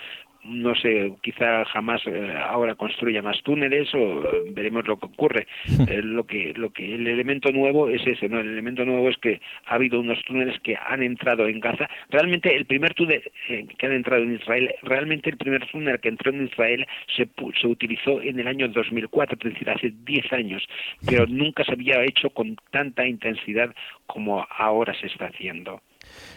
no 0.45 0.75
sé, 0.75 1.13
quizá 1.23 1.65
jamás 1.67 2.03
eh, 2.07 2.35
ahora 2.39 2.75
construya 2.75 3.23
más 3.23 3.43
túneles 3.43 3.93
o 3.95 4.23
veremos 4.53 4.87
lo 4.87 4.99
que 4.99 5.07
ocurre. 5.07 5.47
Eh, 5.89 6.03
lo 6.03 6.25
que 6.25 6.53
lo 6.57 6.71
que 6.71 6.95
el 6.95 7.07
elemento 7.07 7.51
nuevo 7.51 7.89
es 7.89 8.07
ese, 8.07 8.29
no, 8.29 8.41
el 8.41 8.49
elemento 8.49 8.85
nuevo 8.85 9.09
es 9.09 9.17
que 9.19 9.41
ha 9.67 9.75
habido 9.75 10.01
unos 10.01 10.23
túneles 10.25 10.59
que 10.61 10.77
han 10.77 11.03
entrado 11.03 11.47
en 11.47 11.61
Gaza. 11.61 11.89
Realmente 12.11 12.55
el 12.55 12.67
primer 12.67 12.95
túnel 12.95 13.23
eh, 13.49 13.67
que 13.79 13.87
han 13.87 13.93
entrado 13.93 14.23
en 14.23 14.35
Israel, 14.35 14.75
realmente 14.83 15.31
el 15.31 15.37
primer 15.37 15.67
túnel 15.67 16.01
que 16.01 16.09
entró 16.09 16.31
en 16.31 16.45
Israel 16.45 16.87
se 17.17 17.29
se 17.61 17.67
utilizó 17.67 18.21
en 18.21 18.39
el 18.39 18.47
año 18.47 18.69
2004, 18.69 19.39
es 19.41 19.53
decir, 19.55 19.71
hace 19.71 19.93
10 20.05 20.33
años, 20.33 20.67
pero 21.07 21.27
nunca 21.27 21.65
se 21.65 21.73
había 21.73 22.03
hecho 22.05 22.31
con 22.31 22.57
tanta 22.71 23.07
intensidad 23.07 23.75
como 24.07 24.47
ahora 24.51 24.95
se 25.01 25.07
está 25.07 25.27
haciendo 25.27 25.81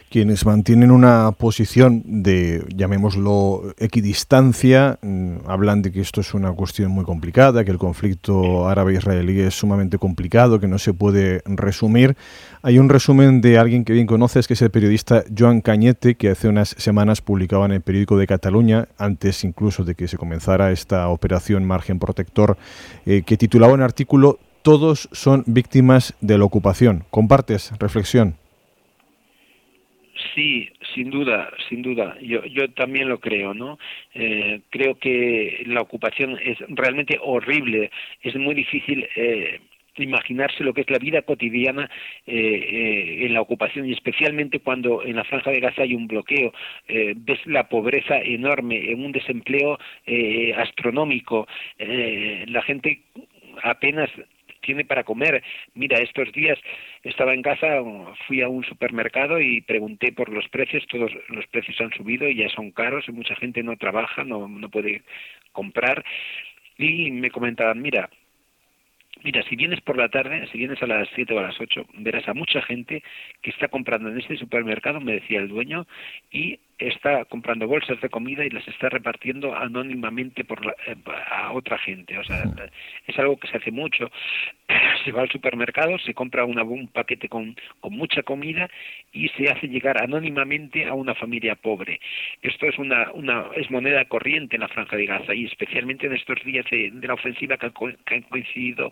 quienes 0.10 0.46
mantienen 0.46 0.92
una 0.92 1.32
posición 1.34 2.02
de, 2.06 2.64
llamémoslo, 2.74 3.74
equidistancia, 3.78 5.00
mm, 5.02 5.48
hablan 5.48 5.82
de 5.82 5.92
que 5.92 6.00
esto 6.00 6.22
es 6.22 6.34
una 6.34 6.52
cuestión 6.54 6.92
muy 6.92 7.04
complicada, 7.04 7.66
que 7.66 7.72
el 7.72 7.78
conflicto 7.78 8.70
árabe-israelí 8.70 9.42
es 9.42 9.56
sumamente 9.56 9.98
complicado, 9.98 10.60
que 10.60 10.68
no 10.68 10.80
se 10.80 10.94
puede 10.94 11.42
resumir. 11.46 12.16
Hay 12.62 12.80
un 12.80 12.88
resumen 12.90 13.42
de 13.42 13.58
alguien 13.58 13.84
que 13.84 13.94
bien 13.94 14.08
conoces, 14.08 14.48
que 14.48 14.54
es 14.54 14.62
el 14.62 14.72
periodista 14.72 15.24
Joan 15.38 15.62
Cañete, 15.62 16.16
que 16.16 16.30
hace 16.30 16.48
unas 16.48 16.70
semanas 16.78 17.22
publicaba 17.22 17.66
en 17.66 17.74
el 17.74 17.82
periódico 17.82 18.18
de 18.18 18.28
Cataluña, 18.28 18.88
antes 18.98 19.44
incluso 19.44 19.84
de 19.84 19.96
que 19.96 20.08
se 20.08 20.18
comenzara 20.18 20.72
esta 20.72 21.10
operación 21.10 21.66
Margen 21.66 22.00
Protector, 22.00 22.58
eh, 23.06 23.24
que 23.26 23.38
titulaba 23.38 23.74
un 23.74 23.82
artículo 23.82 24.40
Todos 24.62 25.08
son 25.12 25.44
víctimas 25.48 26.14
de 26.22 26.38
la 26.38 26.46
ocupación. 26.46 27.06
¿Compartes? 27.10 27.72
Reflexión. 27.80 28.36
Sí, 30.34 30.70
sin 30.96 31.10
duda, 31.10 31.52
sin 31.70 31.82
duda. 31.82 32.18
Yo, 32.22 32.44
yo 32.46 32.70
también 32.72 33.10
lo 33.10 33.20
creo, 33.20 33.54
¿no? 33.54 33.78
Eh, 34.14 34.62
creo 34.70 34.96
que 34.96 35.64
la 35.68 35.82
ocupación 35.82 36.38
es 36.42 36.58
realmente 36.70 37.20
horrible. 37.22 37.92
Es 38.22 38.36
muy 38.36 38.56
difícil 38.56 39.08
eh, 39.16 39.60
imaginarse 39.98 40.64
lo 40.64 40.74
que 40.74 40.82
es 40.82 40.90
la 40.90 41.00
vida 41.00 41.22
cotidiana 41.22 41.90
eh, 42.26 43.20
en 43.22 43.34
la 43.34 43.42
ocupación 43.42 43.88
y 43.88 43.94
especialmente 43.94 44.60
cuando 44.60 45.04
en 45.04 45.16
la 45.16 45.24
franja 45.24 45.52
de 45.52 45.60
Gaza 45.60 45.84
hay 45.84 45.94
un 45.94 46.08
bloqueo. 46.08 46.54
ves 46.88 47.40
la 47.46 47.68
pobreza 47.68 48.20
enorme, 48.20 48.92
en 48.92 49.04
un 49.04 49.12
desempleo 49.12 49.78
astronómico. 50.56 51.48
la 51.80 52.62
gente 52.62 53.02
apenas 53.64 54.10
tiene 54.68 54.84
para 54.84 55.06
comer. 55.06 55.42
Mira, 55.76 55.98
estos 56.00 56.30
días 56.34 56.60
estaba 57.04 57.34
en 57.34 57.42
casa, 57.42 57.82
fui 58.28 58.42
a 58.42 58.50
un 58.50 58.66
supermercado 58.66 59.40
y 59.40 59.62
pregunté 59.62 60.12
por 60.12 60.28
los 60.28 60.48
precios, 60.50 60.86
todos 60.88 61.10
los 61.30 61.48
precios 61.48 61.80
han 61.80 61.94
subido 61.94 62.28
y 62.28 62.36
ya 62.36 62.50
son 62.50 62.72
caros 62.72 63.06
y 63.08 63.14
mucha 63.14 63.34
gente 63.36 63.64
no 63.64 63.78
trabaja, 63.78 64.26
no, 64.26 64.48
no 64.50 64.70
puede 64.70 65.04
comprar 65.54 66.04
y 66.78 67.12
me 67.12 67.32
comentaban, 67.32 67.82
mira, 67.82 68.10
Mira, 69.24 69.42
si 69.50 69.56
vienes 69.56 69.82
por 69.82 69.98
la 69.98 70.10
tarde, 70.10 70.48
si 70.52 70.60
vienes 70.60 70.80
a 70.84 70.86
las 70.86 71.10
7 71.16 71.34
o 71.34 71.40
a 71.40 71.42
las 71.42 71.60
8, 71.60 71.88
verás 71.96 72.28
a 72.28 72.36
mucha 72.36 72.62
gente 72.62 73.02
que 73.42 73.50
está 73.50 73.68
comprando 73.68 74.10
en 74.10 74.20
este 74.20 74.38
supermercado, 74.38 75.02
me 75.02 75.14
decía 75.14 75.40
el 75.40 75.48
dueño, 75.48 75.88
y 76.32 76.60
está 76.80 77.26
comprando 77.26 77.68
bolsas 77.68 78.00
de 78.02 78.10
comida 78.10 78.46
y 78.46 78.50
las 78.50 78.68
está 78.68 78.90
repartiendo 78.90 79.56
anónimamente 79.56 80.44
por 80.44 80.60
eh, 80.86 80.96
a 81.32 81.52
otra 81.54 81.78
gente. 81.78 82.18
O 82.18 82.24
sea, 82.24 82.44
es 83.08 83.18
algo 83.18 83.38
que 83.38 83.48
se 83.48 83.58
hace 83.58 83.72
mucho. 83.72 84.10
Se 85.06 85.12
va 85.12 85.22
al 85.22 85.30
supermercado, 85.30 85.98
se 86.00 86.14
compra 86.14 86.44
una, 86.44 86.64
un 86.64 86.88
paquete 86.88 87.30
con, 87.30 87.56
con 87.80 87.94
mucha 87.94 88.24
comida 88.24 88.70
y 89.14 89.30
se 89.30 89.50
hace 89.50 89.68
llegar 89.68 90.02
anónimamente 90.02 90.86
a 90.86 90.94
una 90.94 91.16
familia 91.16 91.56
pobre. 91.56 92.02
Esto 92.42 92.66
es 92.66 92.78
una, 92.78 93.12
una 93.14 93.46
es 93.56 93.72
moneda 93.72 94.04
corriente 94.06 94.58
en 94.58 94.62
la 94.62 94.68
franja 94.68 94.98
de 94.98 95.06
Gaza 95.06 95.34
y 95.34 95.46
especialmente 95.46 96.08
en 96.08 96.14
estos 96.14 96.44
días 96.44 96.66
de, 96.70 96.92
la 97.02 97.14
ofensiva 97.14 97.58
que 97.58 97.68
han, 97.68 98.22
coincidido 98.24 98.92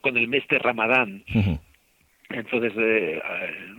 con 0.00 0.16
el 0.16 0.28
mes 0.28 0.46
de 0.48 0.58
Ramadán. 0.58 1.24
Entonces, 2.30 2.72
eh, 2.76 3.20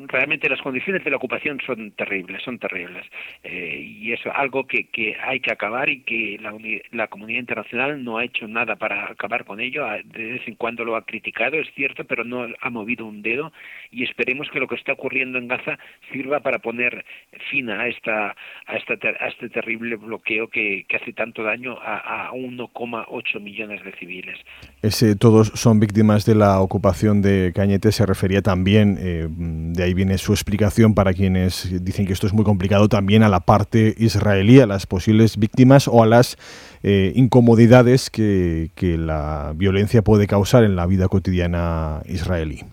realmente 0.08 0.50
las 0.50 0.62
condiciones 0.62 1.04
de 1.04 1.10
la 1.10 1.18
ocupación 1.18 1.60
son 1.66 1.92
terribles, 1.92 2.44
son 2.44 2.60
terribles. 2.60 3.06
Eh, 3.44 3.82
y 3.82 4.12
es 4.12 4.20
algo 4.34 4.68
que, 4.68 4.88
que, 4.90 5.16
hay 5.22 5.40
que 5.40 5.54
acabar 5.54 5.90
y 5.90 6.02
que 6.02 6.38
la, 6.42 6.54
la, 6.92 7.08
comunidad 7.08 7.40
internacional 7.40 8.04
no 8.04 8.18
ha 8.18 8.26
hecho 8.26 8.48
nada 8.48 8.76
para 8.76 9.10
acabar 9.10 9.46
con 9.46 9.62
ello. 9.62 9.86
De 10.04 10.34
vez 10.34 10.48
en 10.48 10.56
cuando 10.56 10.84
lo 10.84 10.98
ha 10.98 11.06
criticado, 11.06 11.58
es 11.58 11.68
cierto, 11.76 12.04
pero 12.04 12.26
no 12.26 12.46
ha 12.60 12.70
movido 12.70 13.06
un 13.06 13.22
dedo. 13.22 13.54
Y 13.90 14.04
esperemos 14.04 14.50
que 14.50 14.60
lo 14.60 14.68
que 14.68 14.76
está 14.76 14.94
ocurriendo 14.94 15.38
en 15.38 15.48
Gaza 15.48 15.80
sirva 16.12 16.42
para 16.42 16.60
poner 16.60 17.06
fin 17.50 17.70
a, 17.70 17.88
esta, 17.88 18.36
a, 18.66 18.76
esta, 18.76 18.94
a 18.94 19.28
este 19.28 19.50
terrible 19.50 19.96
bloqueo 19.96 20.50
que, 20.50 20.86
que 20.90 20.98
hace 20.98 21.14
tanto 21.14 21.44
daño 21.44 21.78
a, 21.82 22.28
a 22.28 22.32
1,8 22.34 23.40
millones 23.40 23.84
de 23.86 23.94
civiles. 23.94 24.38
Ese, 24.82 25.16
todos 25.16 25.48
son 25.56 25.80
víctimas 25.80 26.26
de 26.26 26.36
la 26.36 26.60
ocupación 26.60 27.22
de 27.22 27.54
Cañete, 27.56 27.94
se 27.94 28.06
refería 28.06 28.41
también, 28.42 28.98
eh, 29.00 29.28
de 29.30 29.84
ahí 29.84 29.94
viene 29.94 30.18
su 30.18 30.34
explicación 30.34 30.94
para 30.94 31.14
quienes 31.14 31.70
dicen 31.84 32.06
que 32.06 32.14
esto 32.14 32.28
es 32.28 32.34
muy 32.34 32.44
complicado, 32.44 32.90
también 32.90 33.24
a 33.24 33.30
la 33.30 33.42
parte 33.42 33.96
israelí, 33.98 34.60
a 34.60 34.68
las 34.68 34.86
posibles 34.86 35.38
víctimas 35.38 35.88
o 35.88 36.04
a 36.04 36.06
las 36.06 36.38
eh, 36.84 37.14
incomodidades 37.16 38.10
que, 38.10 38.72
que 38.76 38.98
la 38.98 39.54
violencia 39.56 40.02
puede 40.02 40.28
causar 40.28 40.64
en 40.64 40.76
la 40.76 40.86
vida 40.86 41.08
cotidiana 41.08 42.02
israelí. 42.08 42.64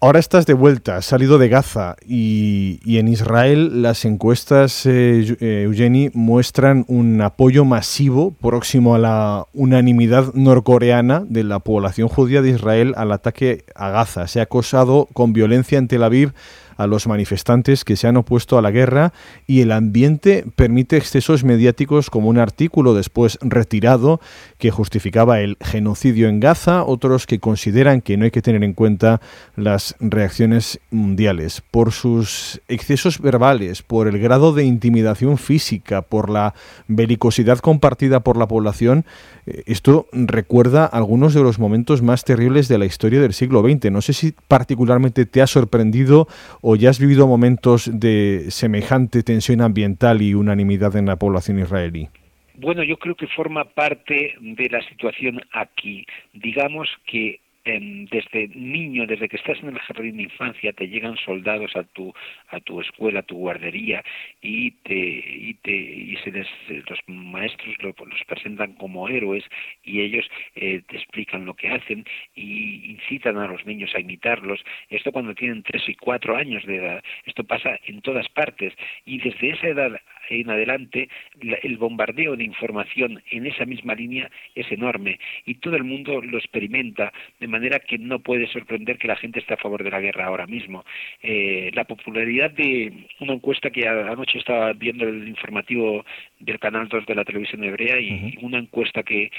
Ahora 0.00 0.20
estás 0.20 0.46
de 0.46 0.54
vuelta, 0.54 0.98
has 0.98 1.06
salido 1.06 1.38
de 1.38 1.48
Gaza 1.48 1.96
y, 2.06 2.78
en 2.86 3.08
Israel 3.08 3.82
las 3.82 4.04
encuestas, 4.04 4.86
eh, 4.86 5.36
eh, 5.40 6.10
muestran 6.14 6.84
un 6.86 7.20
apoyo 7.20 7.64
masivo 7.64 8.30
próximo 8.30 8.94
a 8.94 8.98
la 8.98 9.46
unanimidad 9.54 10.32
norcoreana 10.34 11.24
de 11.28 11.42
la 11.42 11.58
población 11.58 12.06
judía 12.06 12.42
de 12.42 12.50
Israel 12.50 12.94
al 12.96 13.10
ataque 13.10 13.64
a 13.74 13.90
Gaza. 13.90 14.28
Se 14.28 14.38
ha 14.38 14.44
acosado 14.44 15.08
con 15.14 15.32
violencia 15.32 15.78
en 15.78 15.88
Tel 15.88 16.04
Aviv 16.04 16.32
a 16.78 16.86
los 16.86 17.06
manifestantes 17.06 17.84
que 17.84 17.96
se 17.96 18.06
han 18.06 18.16
opuesto 18.16 18.56
a 18.56 18.62
la 18.62 18.70
guerra 18.70 19.12
y 19.46 19.60
el 19.60 19.72
ambiente 19.72 20.46
permite 20.56 20.96
excesos 20.96 21.44
mediáticos 21.44 22.08
como 22.08 22.30
un 22.30 22.38
artículo 22.38 22.94
después 22.94 23.38
retirado 23.42 24.20
que 24.56 24.70
justificaba 24.70 25.40
el 25.40 25.58
genocidio 25.60 26.28
en 26.28 26.40
Gaza, 26.40 26.84
otros 26.84 27.26
que 27.26 27.40
consideran 27.40 28.00
que 28.00 28.16
no 28.16 28.24
hay 28.24 28.30
que 28.30 28.42
tener 28.42 28.64
en 28.64 28.72
cuenta 28.72 29.20
las 29.56 29.96
reacciones 30.00 30.80
mundiales 30.90 31.62
por 31.70 31.92
sus 31.92 32.60
excesos 32.68 33.20
verbales, 33.20 33.82
por 33.82 34.08
el 34.08 34.18
grado 34.18 34.52
de 34.52 34.64
intimidación 34.64 35.36
física, 35.36 36.02
por 36.02 36.30
la 36.30 36.54
belicosidad 36.86 37.58
compartida 37.58 38.20
por 38.20 38.36
la 38.36 38.46
población. 38.46 39.04
Eh, 39.46 39.64
esto 39.66 40.06
recuerda 40.12 40.84
algunos 40.84 41.34
de 41.34 41.42
los 41.42 41.58
momentos 41.58 42.02
más 42.02 42.24
terribles 42.24 42.68
de 42.68 42.78
la 42.78 42.86
historia 42.86 43.20
del 43.20 43.34
siglo 43.34 43.62
XX. 43.62 43.90
No 43.90 44.00
sé 44.00 44.12
si 44.12 44.34
particularmente 44.46 45.26
te 45.26 45.42
ha 45.42 45.46
sorprendido 45.46 46.28
ya 46.76 46.90
has 46.90 47.00
vivido 47.00 47.26
momentos 47.26 47.90
de 47.92 48.46
semejante 48.50 49.22
tensión 49.22 49.60
ambiental 49.60 50.22
y 50.22 50.34
unanimidad 50.34 50.96
en 50.96 51.06
la 51.06 51.16
población 51.16 51.58
israelí. 51.58 52.08
Bueno, 52.56 52.82
yo 52.82 52.96
creo 52.96 53.14
que 53.14 53.26
forma 53.28 53.64
parte 53.64 54.34
de 54.40 54.68
la 54.68 54.82
situación 54.88 55.40
aquí. 55.52 56.04
Digamos 56.32 56.88
que 57.06 57.40
desde 57.76 58.48
niño, 58.54 59.06
desde 59.06 59.28
que 59.28 59.36
estás 59.36 59.58
en 59.62 59.68
el 59.68 59.78
jardín 59.78 60.16
de 60.16 60.22
infancia, 60.24 60.72
te 60.72 60.88
llegan 60.88 61.16
soldados 61.16 61.74
a 61.76 61.84
tu 61.84 62.12
a 62.48 62.60
tu 62.60 62.80
escuela, 62.80 63.20
a 63.20 63.22
tu 63.22 63.36
guardería 63.36 64.02
y 64.40 64.70
te 64.70 64.94
y 64.94 65.54
te 65.62 65.72
y 65.72 66.16
se 66.24 66.30
les, 66.30 66.46
los 66.88 66.98
maestros 67.06 67.76
los 67.82 67.94
presentan 68.26 68.74
como 68.74 69.08
héroes 69.08 69.44
y 69.84 70.00
ellos 70.00 70.28
eh, 70.54 70.82
te 70.88 70.96
explican 70.96 71.44
lo 71.44 71.54
que 71.54 71.68
hacen 71.68 72.04
y 72.34 72.92
incitan 72.92 73.36
a 73.38 73.46
los 73.46 73.64
niños 73.66 73.94
a 73.94 74.00
imitarlos. 74.00 74.60
Esto 74.88 75.12
cuando 75.12 75.34
tienen 75.34 75.62
tres 75.62 75.88
y 75.88 75.94
cuatro 75.94 76.36
años 76.36 76.64
de 76.64 76.76
edad. 76.76 77.02
Esto 77.26 77.44
pasa 77.44 77.78
en 77.86 78.00
todas 78.00 78.28
partes 78.28 78.72
y 79.04 79.18
desde 79.18 79.50
esa 79.50 79.68
edad 79.68 80.00
en 80.28 80.50
adelante 80.50 81.08
el 81.40 81.76
bombardeo 81.76 82.36
de 82.36 82.44
información 82.44 83.22
en 83.30 83.46
esa 83.46 83.64
misma 83.64 83.94
línea 83.94 84.30
es 84.54 84.70
enorme 84.70 85.18
y 85.46 85.54
todo 85.56 85.76
el 85.76 85.84
mundo 85.84 86.20
lo 86.20 86.38
experimenta 86.38 87.12
de 87.40 87.48
manera 87.48 87.80
que 87.80 87.98
no 87.98 88.20
puede 88.20 88.46
sorprender 88.48 88.98
que 88.98 89.08
la 89.08 89.16
gente 89.16 89.40
esté 89.40 89.54
a 89.54 89.58
favor 89.58 89.82
de 89.82 89.90
la 89.90 90.00
guerra 90.00 90.26
ahora 90.26 90.46
mismo. 90.46 90.84
Eh, 91.22 91.70
la 91.74 91.84
popularidad 91.84 92.50
de 92.50 92.92
una 93.20 93.34
encuesta 93.34 93.70
que 93.70 93.86
anoche 93.88 94.38
estaba 94.38 94.72
viendo 94.72 95.06
el 95.06 95.28
informativo 95.28 96.04
del 96.38 96.58
canal 96.58 96.88
2 96.88 97.06
de 97.06 97.14
la 97.14 97.24
televisión 97.24 97.64
hebrea 97.64 98.00
y 98.00 98.36
una 98.42 98.58
encuesta 98.58 99.02
que 99.02 99.30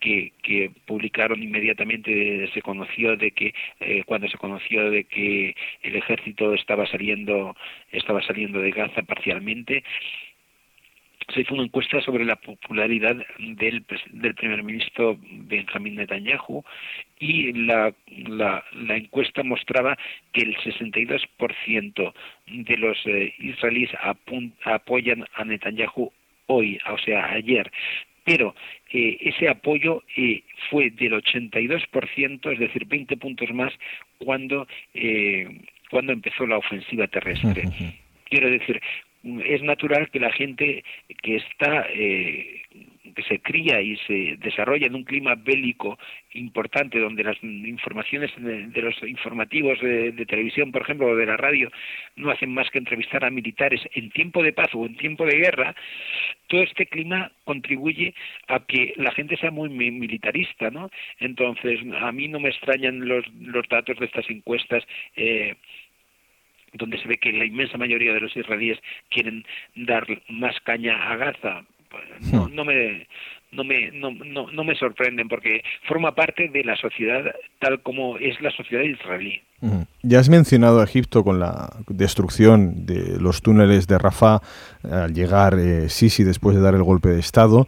que, 0.00 0.32
que, 0.42 0.70
publicaron 0.86 1.42
inmediatamente 1.42 2.48
se 2.54 2.62
conoció 2.62 3.16
de 3.16 3.32
que 3.32 3.54
eh, 3.80 4.02
cuando 4.06 4.28
se 4.28 4.38
conoció 4.38 4.90
de 4.90 5.04
que 5.04 5.54
el 5.82 5.96
ejército 5.96 6.54
estaba 6.54 6.86
saliendo 6.86 7.56
estaba 7.90 8.22
saliendo 8.22 8.60
de 8.60 8.70
Gaza 8.70 9.02
parcialmente 9.02 9.82
se 11.32 11.42
hizo 11.42 11.54
una 11.54 11.64
encuesta 11.64 12.00
sobre 12.00 12.24
la 12.24 12.36
popularidad 12.36 13.16
del, 13.38 13.84
del 14.12 14.34
primer 14.34 14.62
ministro 14.62 15.18
Benjamín 15.20 15.96
Netanyahu 15.96 16.64
y 17.18 17.52
la, 17.52 17.92
la, 18.28 18.64
la 18.72 18.96
encuesta 18.96 19.42
mostraba 19.42 19.96
que 20.32 20.42
el 20.42 20.56
62% 20.56 22.12
de 22.46 22.76
los 22.76 22.96
eh, 23.06 23.34
israelíes 23.38 23.90
apoyan 24.64 25.24
a 25.34 25.44
Netanyahu 25.44 26.10
hoy, 26.46 26.78
o 26.90 26.98
sea, 26.98 27.30
ayer, 27.32 27.70
pero 28.28 28.54
eh, 28.92 29.16
ese 29.20 29.48
apoyo 29.48 30.02
eh, 30.14 30.42
fue 30.68 30.90
del 30.90 31.12
82%, 31.12 32.52
es 32.52 32.58
decir, 32.58 32.84
20 32.84 33.16
puntos 33.16 33.50
más 33.54 33.72
cuando, 34.18 34.66
eh, 34.92 35.48
cuando 35.90 36.12
empezó 36.12 36.46
la 36.46 36.58
ofensiva 36.58 37.06
terrestre. 37.06 37.64
Quiero 38.24 38.50
decir, 38.50 38.82
es 39.22 39.62
natural 39.62 40.10
que 40.10 40.20
la 40.20 40.32
gente 40.32 40.84
que 41.22 41.36
está 41.36 41.86
eh, 41.90 42.62
que 43.14 43.22
se 43.24 43.40
cría 43.40 43.80
y 43.80 43.96
se 44.06 44.36
desarrolla 44.38 44.86
en 44.86 44.94
un 44.94 45.04
clima 45.04 45.34
bélico 45.34 45.98
importante 46.34 46.98
donde 46.98 47.24
las 47.24 47.36
informaciones 47.42 48.30
de, 48.36 48.82
los 48.82 49.02
informativos 49.02 49.80
de, 49.80 50.12
televisión 50.26 50.70
por 50.70 50.82
ejemplo 50.82 51.08
o 51.08 51.16
de 51.16 51.26
la 51.26 51.36
radio 51.36 51.70
no 52.16 52.30
hacen 52.30 52.52
más 52.52 52.70
que 52.70 52.78
entrevistar 52.78 53.24
a 53.24 53.30
militares 53.30 53.80
en 53.94 54.10
tiempo 54.10 54.42
de 54.42 54.52
paz 54.52 54.68
o 54.74 54.86
en 54.86 54.96
tiempo 54.96 55.24
de 55.26 55.36
guerra 55.36 55.74
todo 56.46 56.62
este 56.62 56.86
clima 56.86 57.32
contribuye 57.44 58.14
a 58.46 58.60
que 58.60 58.94
la 58.96 59.12
gente 59.12 59.36
sea 59.36 59.50
muy 59.50 59.68
militarista 59.68 60.70
no 60.70 60.90
entonces 61.18 61.80
a 62.00 62.12
mí 62.12 62.28
no 62.28 62.40
me 62.40 62.50
extrañan 62.50 63.08
los 63.08 63.26
los 63.40 63.68
datos 63.68 63.98
de 63.98 64.06
estas 64.06 64.28
encuestas 64.30 64.84
eh, 65.16 65.56
donde 66.72 66.98
se 66.98 67.08
ve 67.08 67.18
que 67.18 67.32
la 67.32 67.44
inmensa 67.44 67.78
mayoría 67.78 68.12
de 68.12 68.20
los 68.20 68.36
israelíes 68.36 68.78
quieren 69.10 69.44
dar 69.74 70.06
más 70.28 70.54
caña 70.64 71.10
a 71.10 71.16
Gaza. 71.16 71.64
No, 72.32 72.46
hmm. 72.46 72.54
no 72.54 72.64
me 72.64 73.06
no 73.50 73.64
me 73.64 73.90
no, 73.92 74.10
no, 74.10 74.50
no 74.50 74.64
me 74.64 74.74
sorprenden 74.74 75.28
porque 75.28 75.62
forma 75.86 76.14
parte 76.14 76.48
de 76.48 76.64
la 76.64 76.76
sociedad 76.76 77.24
tal 77.60 77.82
como 77.82 78.18
es 78.18 78.40
la 78.40 78.50
sociedad 78.50 78.82
israelí. 78.82 79.40
Hmm. 79.60 79.82
Ya 80.02 80.20
has 80.20 80.28
mencionado 80.28 80.80
a 80.80 80.84
Egipto 80.84 81.24
con 81.24 81.40
la 81.40 81.70
destrucción 81.88 82.86
de 82.86 83.18
los 83.20 83.42
túneles 83.42 83.86
de 83.86 83.98
Rafah 83.98 84.40
al 84.82 85.14
llegar 85.14 85.58
eh, 85.58 85.88
Sisi 85.88 86.24
después 86.24 86.56
de 86.56 86.62
dar 86.62 86.74
el 86.74 86.82
golpe 86.82 87.08
de 87.08 87.20
Estado. 87.20 87.66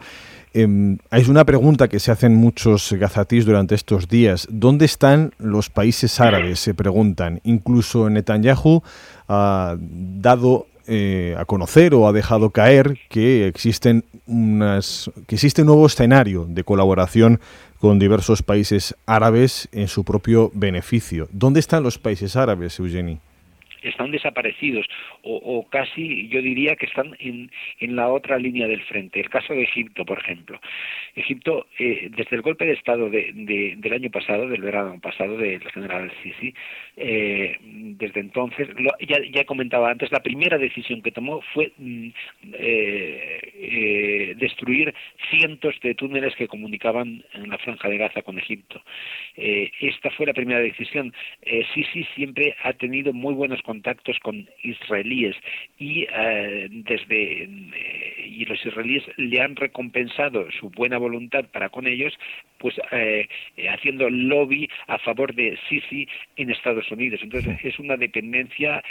Eh, 0.52 0.96
hay 1.10 1.24
una 1.28 1.44
pregunta 1.44 1.88
que 1.88 2.00
se 2.00 2.10
hacen 2.10 2.34
muchos 2.34 2.92
gazatís 2.92 3.44
durante 3.44 3.74
estos 3.74 4.08
días. 4.08 4.48
¿Dónde 4.50 4.84
están 4.84 5.32
los 5.38 5.70
países 5.70 6.20
árabes? 6.20 6.58
Se 6.58 6.74
preguntan. 6.74 7.40
Incluso 7.44 8.10
Netanyahu 8.10 8.82
ha 9.28 9.76
dado 9.78 10.66
eh, 10.86 11.36
a 11.38 11.44
conocer 11.44 11.94
o 11.94 12.08
ha 12.08 12.12
dejado 12.12 12.50
caer 12.50 12.98
que 13.08 13.46
existen 13.46 14.04
unas 14.26 15.10
que 15.28 15.36
existe 15.36 15.62
un 15.62 15.68
nuevo 15.68 15.86
escenario 15.86 16.46
de 16.48 16.64
colaboración 16.64 17.38
con 17.78 17.98
diversos 17.98 18.42
países 18.42 18.96
árabes 19.06 19.68
en 19.72 19.86
su 19.86 20.04
propio 20.04 20.50
beneficio. 20.52 21.28
¿Dónde 21.32 21.60
están 21.60 21.82
los 21.84 21.98
países 21.98 22.34
árabes, 22.34 22.78
Eugeni? 22.78 23.20
Están 23.82 24.10
desaparecidos 24.10 24.86
o, 25.22 25.66
casi 25.70 26.28
yo 26.28 26.40
diría 26.42 26.76
que 26.76 26.86
están 26.86 27.16
en, 27.18 27.50
en, 27.78 27.96
la 27.96 28.08
otra 28.08 28.38
línea 28.38 28.66
del 28.66 28.82
frente. 28.82 29.20
El 29.20 29.28
caso 29.28 29.52
de 29.52 29.62
Egipto, 29.62 30.04
por 30.04 30.18
ejemplo. 30.18 30.60
Egipto, 31.14 31.66
eh, 31.78 32.08
desde 32.16 32.36
el 32.36 32.42
golpe 32.42 32.66
de 32.66 32.72
Estado 32.72 33.10
de, 33.10 33.32
del 33.76 33.92
año 33.92 34.10
pasado, 34.10 34.48
del 34.48 34.62
verano 34.62 34.98
pasado, 35.00 35.36
del 35.36 35.62
general 35.70 36.10
Sisi, 36.22 36.54
eh, 36.96 37.56
desde 37.60 38.20
entonces, 38.20 38.68
ya, 39.00 39.18
ya 39.30 39.44
comentaba 39.44 39.90
antes, 39.90 40.10
la 40.12 40.20
primera 40.20 40.58
decisión 40.58 41.02
que 41.02 41.12
tomó 41.12 41.40
fue 41.52 41.72
mm, 41.76 42.08
eh, 42.54 44.34
destruir 44.36 44.94
cientos 45.30 45.74
de 45.82 45.94
túneles 45.94 46.34
que 46.36 46.48
comunicaban 46.48 47.24
en 47.34 47.48
la 47.50 47.58
franja 47.58 47.88
de 47.88 47.98
Gaza 47.98 48.22
con 48.22 48.38
Egipto. 48.38 48.82
esta 49.36 50.10
fue 50.10 50.26
la 50.26 50.32
primera 50.32 50.60
decisión. 50.60 51.12
Sisi 51.74 52.04
siempre 52.14 52.54
ha 52.62 52.72
tenido 52.72 53.12
muy 53.12 53.34
buenos 53.34 53.62
contactos 53.70 54.18
con 54.18 54.48
israelíes 54.64 55.36
y 55.78 56.04
eh, 56.12 56.66
desde 56.70 57.44
eh, 57.44 58.26
y 58.26 58.44
los 58.44 58.58
israelíes 58.66 59.04
le 59.16 59.40
han 59.40 59.54
recompensado 59.54 60.50
su 60.50 60.70
buena 60.70 60.98
voluntad 60.98 61.44
para 61.52 61.68
con 61.68 61.86
ellos 61.86 62.12
pues 62.58 62.74
eh, 62.90 63.28
haciendo 63.68 64.10
lobby 64.10 64.68
a 64.88 64.98
favor 64.98 65.36
de 65.36 65.56
Sisi 65.68 66.08
en 66.34 66.50
Estados 66.50 66.90
Unidos 66.90 67.20
entonces 67.22 67.64
es 67.64 67.78
una 67.78 67.96
dependencia 67.96 68.82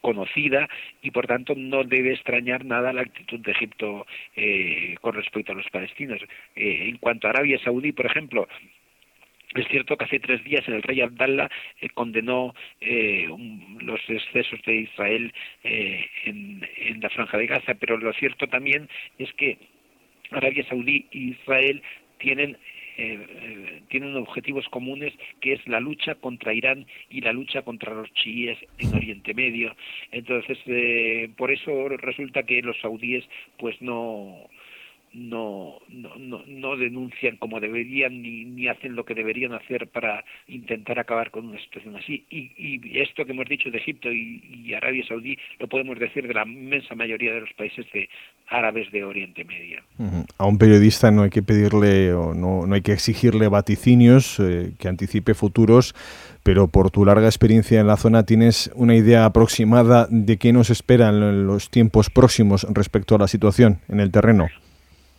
conocida 0.00 0.68
y 1.02 1.10
por 1.10 1.26
tanto 1.26 1.54
no 1.56 1.82
debe 1.82 2.12
extrañar 2.12 2.64
nada 2.64 2.92
la 2.92 3.02
actitud 3.02 3.40
de 3.40 3.50
Egipto 3.50 4.06
con 5.00 5.14
respecto 5.14 5.52
a 5.52 5.56
los 5.56 5.68
palestinos. 5.70 6.20
en 6.54 6.98
cuanto 6.98 7.26
a 7.26 7.30
Arabia 7.30 7.58
Saudí, 7.64 7.92
por 7.92 8.06
ejemplo, 8.06 8.46
es 9.54 9.68
cierto 9.68 9.96
que 9.96 10.04
hace 10.04 10.20
tres 10.20 10.42
días 10.44 10.66
el 10.68 10.82
rey 10.82 11.00
Abdallah 11.00 11.48
eh, 11.80 11.88
condenó 11.90 12.54
eh, 12.80 13.28
los 13.80 14.00
excesos 14.08 14.60
de 14.66 14.76
Israel 14.76 15.32
eh, 15.62 16.04
en, 16.24 17.00
la 17.00 17.10
franja 17.10 17.38
de 17.38 17.46
Gaza, 17.46 17.74
pero 17.74 17.96
lo 17.96 18.12
cierto 18.14 18.46
también 18.48 18.88
es 19.18 19.32
que 19.34 19.58
Arabia 20.30 20.66
Saudí 20.68 21.06
e 21.12 21.18
Israel 21.18 21.82
tienen 22.18 22.56
tienen 23.88 24.14
objetivos 24.14 24.68
comunes 24.68 25.12
que 25.40 25.54
es 25.54 25.66
la 25.66 25.80
lucha 25.80 26.14
contra 26.14 26.54
Irán 26.54 26.86
y 27.10 27.22
la 27.22 27.32
lucha 27.32 27.62
contra 27.62 27.92
los 27.92 28.08
chiíes 28.14 28.56
en 28.78 28.94
Oriente 28.94 29.34
Medio. 29.34 29.74
Entonces, 30.12 30.56
por 31.36 31.50
eso 31.50 31.88
resulta 31.88 32.44
que 32.44 32.62
los 32.62 32.78
saudíes 32.78 33.24
pues 33.58 33.82
no 33.82 34.48
no, 35.14 35.78
no, 35.88 36.42
no, 36.46 36.76
denuncian 36.76 37.36
como 37.36 37.60
deberían 37.60 38.20
ni, 38.20 38.44
ni, 38.44 38.68
hacen 38.68 38.96
lo 38.96 39.04
que 39.04 39.14
deberían 39.14 39.52
hacer 39.52 39.88
para 39.88 40.24
intentar 40.48 40.98
acabar 40.98 41.30
con 41.30 41.46
una 41.46 41.60
situación 41.60 41.96
así. 41.96 42.24
Y, 42.30 42.50
y 42.56 43.00
esto 43.00 43.24
que 43.24 43.32
hemos 43.32 43.48
dicho 43.48 43.70
de 43.70 43.78
Egipto 43.78 44.12
y, 44.12 44.74
Arabia 44.74 45.04
Saudí 45.06 45.38
lo 45.60 45.68
podemos 45.68 45.98
decir 45.98 46.26
de 46.26 46.34
la 46.34 46.42
inmensa 46.42 46.94
mayoría 46.96 47.32
de 47.32 47.42
los 47.42 47.52
países 47.52 47.86
de 47.92 48.08
árabes 48.48 48.90
de 48.90 49.04
Oriente 49.04 49.44
Medio. 49.44 49.80
A 50.36 50.46
un 50.46 50.58
periodista 50.58 51.10
no 51.12 51.22
hay 51.22 51.30
que 51.30 51.42
pedirle 51.42 52.12
o 52.12 52.34
no, 52.34 52.66
no 52.66 52.74
hay 52.74 52.82
que 52.82 52.92
exigirle 52.92 53.46
vaticinios 53.46 54.40
eh, 54.40 54.72
que 54.78 54.88
anticipe 54.88 55.34
futuros, 55.34 55.94
pero 56.42 56.66
por 56.66 56.90
tu 56.90 57.04
larga 57.04 57.26
experiencia 57.26 57.80
en 57.80 57.86
la 57.86 57.96
zona 57.96 58.26
tienes 58.26 58.70
una 58.74 58.96
idea 58.96 59.26
aproximada 59.26 60.08
de 60.10 60.36
qué 60.38 60.52
nos 60.52 60.70
esperan 60.70 61.22
en 61.22 61.46
los 61.46 61.70
tiempos 61.70 62.10
próximos 62.10 62.66
respecto 62.70 63.14
a 63.14 63.18
la 63.18 63.28
situación 63.28 63.78
en 63.88 64.00
el 64.00 64.10
terreno. 64.10 64.48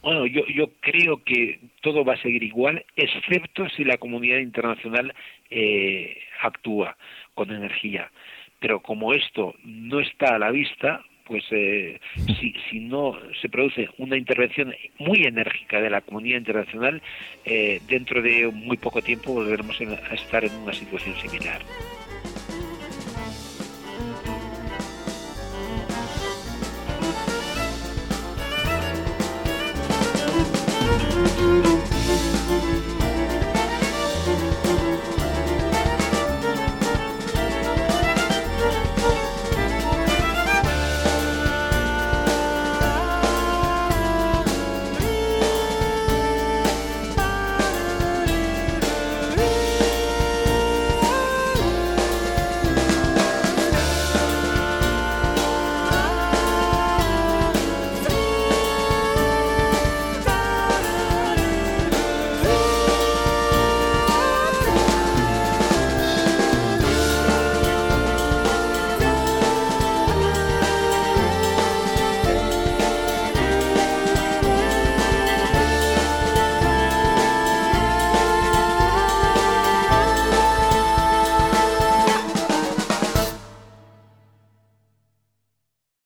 Bueno, 0.06 0.28
yo, 0.28 0.45
yo 0.45 0.70
creo 0.82 1.24
que 1.24 1.60
todo 1.82 2.06
va 2.06 2.14
a 2.14 2.22
seguir 2.22 2.43
igual, 2.43 2.86
excepto 2.95 3.68
si 3.70 3.84
la 3.84 3.97
comunidad 3.97 4.38
internacional 4.38 5.12
eh, 5.49 6.16
actúa 6.43 6.95
con 7.34 7.49
energía. 7.49 8.12
Pero 8.60 8.82
como 8.82 9.16
esto 9.16 9.56
no 9.64 9.99
está 9.99 10.36
a 10.36 10.38
la 10.38 10.51
vista, 10.51 11.03
pues 11.26 11.43
eh, 11.49 11.99
si, 12.39 12.53
si 12.70 12.82
no 12.82 13.18
se 13.41 13.49
produce 13.49 13.89
una 13.97 14.16
intervención 14.16 14.76
muy 14.99 15.24
enérgica 15.24 15.82
de 15.82 15.89
la 15.89 16.01
comunidad 16.01 16.38
internacional, 16.38 17.01
eh, 17.43 17.82
dentro 17.88 18.22
de 18.22 18.51
muy 18.53 18.78
poco 18.78 19.01
tiempo 19.01 19.34
volveremos 19.34 19.82
a 19.82 20.14
estar 20.14 20.45
en 20.45 20.53
una 20.53 20.74
situación 20.74 21.16
similar. 21.16 21.64